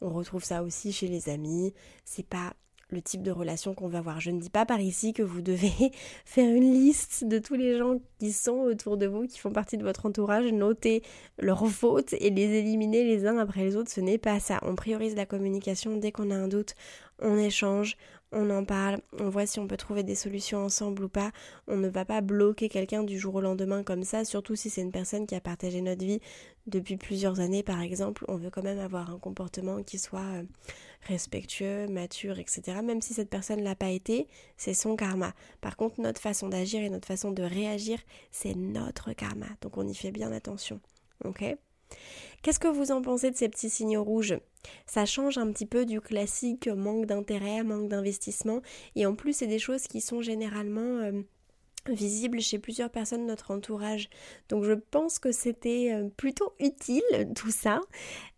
On 0.00 0.10
retrouve 0.10 0.44
ça 0.44 0.62
aussi 0.62 0.92
chez 0.92 1.08
les 1.08 1.28
amis. 1.28 1.74
C'est 2.04 2.26
pas 2.26 2.54
le 2.88 3.02
type 3.02 3.22
de 3.22 3.30
relation 3.30 3.74
qu'on 3.74 3.88
va 3.88 4.00
voir. 4.00 4.20
Je 4.20 4.30
ne 4.30 4.40
dis 4.40 4.50
pas 4.50 4.66
par 4.66 4.80
ici 4.80 5.12
que 5.12 5.22
vous 5.22 5.42
devez 5.42 5.70
faire 6.24 6.52
une 6.54 6.72
liste 6.72 7.24
de 7.24 7.38
tous 7.38 7.54
les 7.54 7.78
gens 7.78 7.98
qui 8.18 8.32
sont 8.32 8.58
autour 8.58 8.96
de 8.96 9.06
vous, 9.06 9.26
qui 9.26 9.38
font 9.38 9.52
partie 9.52 9.76
de 9.76 9.84
votre 9.84 10.06
entourage, 10.06 10.50
noter 10.52 11.02
leurs 11.38 11.66
fautes 11.68 12.14
et 12.14 12.30
les 12.30 12.58
éliminer 12.58 13.04
les 13.04 13.26
uns 13.26 13.38
après 13.38 13.64
les 13.64 13.76
autres. 13.76 13.90
Ce 13.90 14.00
n'est 14.00 14.18
pas 14.18 14.40
ça. 14.40 14.58
On 14.62 14.74
priorise 14.74 15.14
la 15.16 15.26
communication 15.26 15.96
dès 15.96 16.12
qu'on 16.12 16.30
a 16.30 16.34
un 16.34 16.48
doute. 16.48 16.74
On 17.20 17.36
échange, 17.36 17.96
on 18.32 18.48
en 18.50 18.64
parle, 18.64 19.00
on 19.18 19.28
voit 19.28 19.46
si 19.46 19.58
on 19.58 19.66
peut 19.66 19.76
trouver 19.76 20.02
des 20.02 20.14
solutions 20.14 20.64
ensemble 20.64 21.04
ou 21.04 21.08
pas. 21.08 21.32
On 21.66 21.76
ne 21.76 21.88
va 21.88 22.04
pas 22.04 22.20
bloquer 22.20 22.68
quelqu'un 22.68 23.02
du 23.02 23.18
jour 23.18 23.34
au 23.34 23.40
lendemain 23.40 23.82
comme 23.82 24.04
ça, 24.04 24.24
surtout 24.24 24.54
si 24.54 24.70
c'est 24.70 24.82
une 24.82 24.92
personne 24.92 25.26
qui 25.26 25.34
a 25.34 25.40
partagé 25.40 25.80
notre 25.80 26.04
vie 26.04 26.20
depuis 26.66 26.96
plusieurs 26.96 27.40
années 27.40 27.62
par 27.62 27.80
exemple. 27.80 28.24
On 28.28 28.36
veut 28.36 28.50
quand 28.50 28.62
même 28.62 28.78
avoir 28.78 29.10
un 29.10 29.18
comportement 29.18 29.82
qui 29.82 29.98
soit 29.98 30.20
euh, 30.20 30.42
respectueux, 31.08 31.88
mature, 31.88 32.38
etc. 32.38 32.80
Même 32.84 33.02
si 33.02 33.14
cette 33.14 33.30
personne 33.30 33.60
ne 33.60 33.64
l'a 33.64 33.74
pas 33.74 33.90
été, 33.90 34.28
c'est 34.56 34.74
son 34.74 34.94
karma. 34.94 35.32
Par 35.60 35.76
contre, 35.76 36.00
notre 36.00 36.20
façon 36.20 36.48
d'agir 36.48 36.82
et 36.82 36.90
notre 36.90 37.08
façon 37.08 37.32
de 37.32 37.42
réagir, 37.42 37.98
c'est 38.30 38.54
notre 38.54 39.12
karma. 39.12 39.46
Donc 39.60 39.76
on 39.76 39.86
y 39.88 39.94
fait 39.94 40.12
bien 40.12 40.30
attention. 40.30 40.80
Ok? 41.24 41.44
Qu'est-ce 42.42 42.58
que 42.58 42.68
vous 42.68 42.90
en 42.90 43.02
pensez 43.02 43.30
de 43.30 43.36
ces 43.36 43.48
petits 43.48 43.68
signaux 43.68 44.02
rouges? 44.02 44.38
Ça 44.86 45.04
change 45.04 45.36
un 45.36 45.52
petit 45.52 45.66
peu 45.66 45.84
du 45.84 46.00
classique 46.00 46.68
manque 46.68 47.06
d'intérêt, 47.06 47.62
manque 47.62 47.88
d'investissement, 47.88 48.62
et 48.96 49.06
en 49.06 49.14
plus 49.14 49.34
c'est 49.34 49.46
des 49.46 49.58
choses 49.58 49.82
qui 49.82 50.00
sont 50.00 50.22
généralement 50.22 50.80
euh, 50.80 51.12
visibles 51.88 52.40
chez 52.40 52.58
plusieurs 52.58 52.90
personnes 52.90 53.22
de 53.22 53.26
notre 53.26 53.50
entourage. 53.50 54.08
Donc 54.48 54.64
je 54.64 54.72
pense 54.72 55.18
que 55.18 55.32
c'était 55.32 55.92
euh, 55.92 56.08
plutôt 56.16 56.52
utile 56.60 57.02
tout 57.34 57.50
ça. 57.50 57.80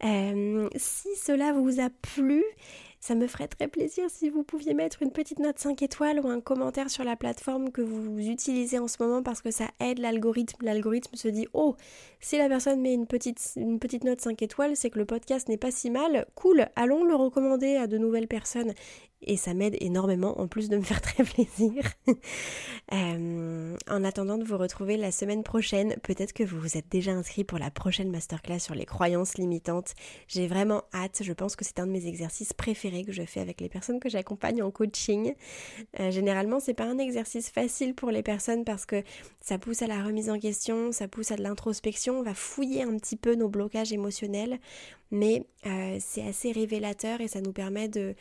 Euh, 0.05 0.69
si 0.77 1.09
cela 1.17 1.53
vous 1.53 1.81
a 1.81 1.91
plu, 1.91 2.45
ça 3.03 3.17
me 3.17 3.27
ferait 3.27 3.49
très 3.49 3.67
plaisir 3.67 4.09
si 4.09 4.31
vous 4.31 4.45
pouviez 4.45 4.75
mettre 4.75 5.03
une 5.03 5.11
petite 5.11 5.41
note 5.41 5.59
5 5.59 5.83
étoiles 5.83 6.21
ou 6.21 6.29
un 6.29 6.41
commentaire 6.41 6.89
sur 6.89 7.03
la 7.03 7.17
plateforme 7.17 7.73
que 7.73 7.83
vous 7.83 8.17
utilisez 8.21 8.79
en 8.79 8.87
ce 8.87 9.03
moment 9.03 9.25
parce 9.25 9.43
que 9.43 9.51
ça 9.51 9.67
aide 9.81 9.99
l'algorithme. 9.99 10.65
L'algorithme 10.65 11.17
se 11.17 11.27
dit 11.27 11.49
Oh, 11.53 11.75
si 12.21 12.39
la 12.39 12.49
personne 12.49 12.81
met 12.81 12.95
une 12.95 13.09
petite, 13.09 13.57
note 14.05 14.21
5 14.21 14.41
étoiles, 14.43 14.77
c'est 14.77 14.91
que 14.91 15.01
le 15.01 15.05
podcast 15.05 15.49
n'est 15.49 15.57
pas 15.57 15.73
si 15.73 15.91
mal. 15.91 16.27
Cool, 16.37 16.69
allons 16.77 17.03
le 17.03 17.17
recommander 17.17 17.75
à 17.75 17.89
de 17.89 17.99
nouvelles 17.99 18.29
personnes. 18.29 18.73
Et 19.23 19.37
ça 19.37 19.55
m'aide 19.55 19.77
énormément 19.81 20.41
en 20.41 20.49
plus 20.49 20.69
de 20.69 20.77
me 20.77 20.83
faire 20.91 21.01
très 21.01 21.25
plaisir. 21.25 21.85
Euh, 22.93 23.77
en 23.89 24.05
attendant 24.05 24.37
de 24.37 24.45
vous 24.45 24.59
retrouver 24.59 24.99
la 24.99 25.13
semaine 25.13 25.45
prochaine, 25.45 25.97
peut-être 26.03 26.35
que 26.35 26.43
vous 26.43 26.61
vous 26.61 26.77
êtes 26.77 26.91
déjà 26.91 27.13
inscrit 27.13 27.43
pour 27.43 27.59
la 27.59 27.71
prochaine 27.71 28.11
masterclass 28.11 28.59
sur 28.59 28.75
les 28.75 28.85
croyances 28.85 29.39
limitantes. 29.39 29.95
J'ai 30.27 30.47
vraiment 30.47 30.83
hâte, 30.93 31.23
je 31.23 31.33
pense 31.33 31.57
que 31.57 31.65
c'est 31.65 31.79
un 31.79 31.87
de 31.87 31.93
mes 31.93 32.07
exercices 32.07 32.53
préférés 32.53 33.05
que 33.05 33.13
je 33.13 33.23
fais 33.23 33.41
avec 33.41 33.63
les 33.63 33.71
personnes 33.71 33.99
que 33.99 34.11
j'accompagne 34.11 34.63
en 34.63 34.71
coaching. 34.71 35.35
Euh, 36.01 36.11
généralement, 36.11 36.61
c'est 36.61 36.75
pas 36.75 36.85
un 36.85 36.99
exercice 36.99 37.49
facile 37.49 37.95
pour 37.95 38.11
les 38.11 38.23
personnes 38.23 38.65
parce 38.65 38.85
que 38.85 39.03
ça 39.41 39.59
pousse 39.59 39.81
à 39.81 39.87
la 39.87 40.03
remise 40.03 40.29
en 40.29 40.39
question, 40.39 40.93
ça 40.93 41.09
pousse 41.09 41.31
à 41.31 41.37
de 41.37 41.43
l'introspection, 41.43 42.19
on 42.19 42.23
va 42.23 42.35
fouiller 42.35 42.83
un 42.83 42.97
petit 42.99 43.17
peu 43.17 43.35
nos 43.35 43.49
blocages 43.49 43.93
émotionnels, 43.93 44.59
mais 45.11 45.47
euh, 45.67 45.97
c'est 46.01 46.27
assez 46.27 46.53
révélateur 46.53 47.21
et 47.21 47.29
ça 47.29 47.41
nous 47.41 47.53
permet 47.53 47.89
de 47.89 48.15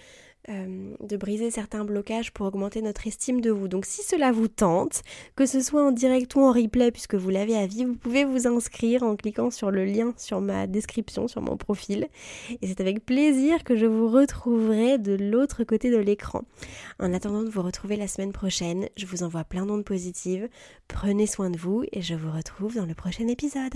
euh, 0.50 0.96
de 1.00 1.18
briser 1.18 1.52
certains 1.52 1.86
blocages 1.86 2.32
pour 2.32 2.48
augmenter 2.48 2.82
notre 2.82 3.06
estime 3.06 3.42
de 3.42 3.52
vous. 3.52 3.68
Donc 3.68 3.86
si 3.86 4.02
cela 4.02 4.32
vous 4.32 4.48
tente, 4.48 5.04
que 5.36 5.46
ce 5.46 5.62
soit 5.62 5.86
en 5.86 5.92
direct 5.92 6.34
ou 6.36 6.42
en 6.42 6.52
replay 6.52 6.92
puisque 6.92 7.16
vous 7.16 7.30
l'avez 7.30 7.56
à 7.56 7.68
vie, 7.68 7.86
vous 7.86 7.96
pouvez 7.96 8.26
vous 8.26 8.48
inscrire 8.48 9.04
en 9.04 9.16
cliquant 9.16 9.52
sur 9.52 9.70
le 9.70 9.86
lien 9.86 10.14
sur 10.18 10.42
ma 10.42 10.68
description, 10.68 11.28
sur 11.28 11.42
mon 11.42 11.58
profil. 11.58 12.08
Et 12.62 12.68
c'est 12.68 12.82
avec 12.82 13.06
plaisir 13.06 13.64
que 13.64 13.76
je 13.76 13.86
vous 13.86 14.10
retrouverai 14.10 14.98
de 14.98 15.14
l'autre 15.14 15.64
côté 15.64 15.92
de 15.92 15.98
l'écran. 15.98 16.44
En 17.00 17.14
attendant 17.14 17.44
de 17.44 17.50
vous 17.50 17.62
retrouver 17.62 17.96
la 17.96 18.08
semaine 18.08 18.32
prochaine, 18.32 18.88
je 18.98 19.06
vous 19.06 19.24
envoie 19.24 19.44
plein 19.44 19.66
d'ondes 19.66 19.86
positives. 19.86 20.50
Prenez 20.88 21.28
soin 21.28 21.50
de 21.50 21.58
vous 21.58 21.84
et 21.92 22.02
je 22.02 22.16
vous 22.16 22.32
retrouve 22.32 22.76
dans 22.76 22.86
le 22.86 22.96
prochain 22.96 23.28
épisode. 23.28 23.76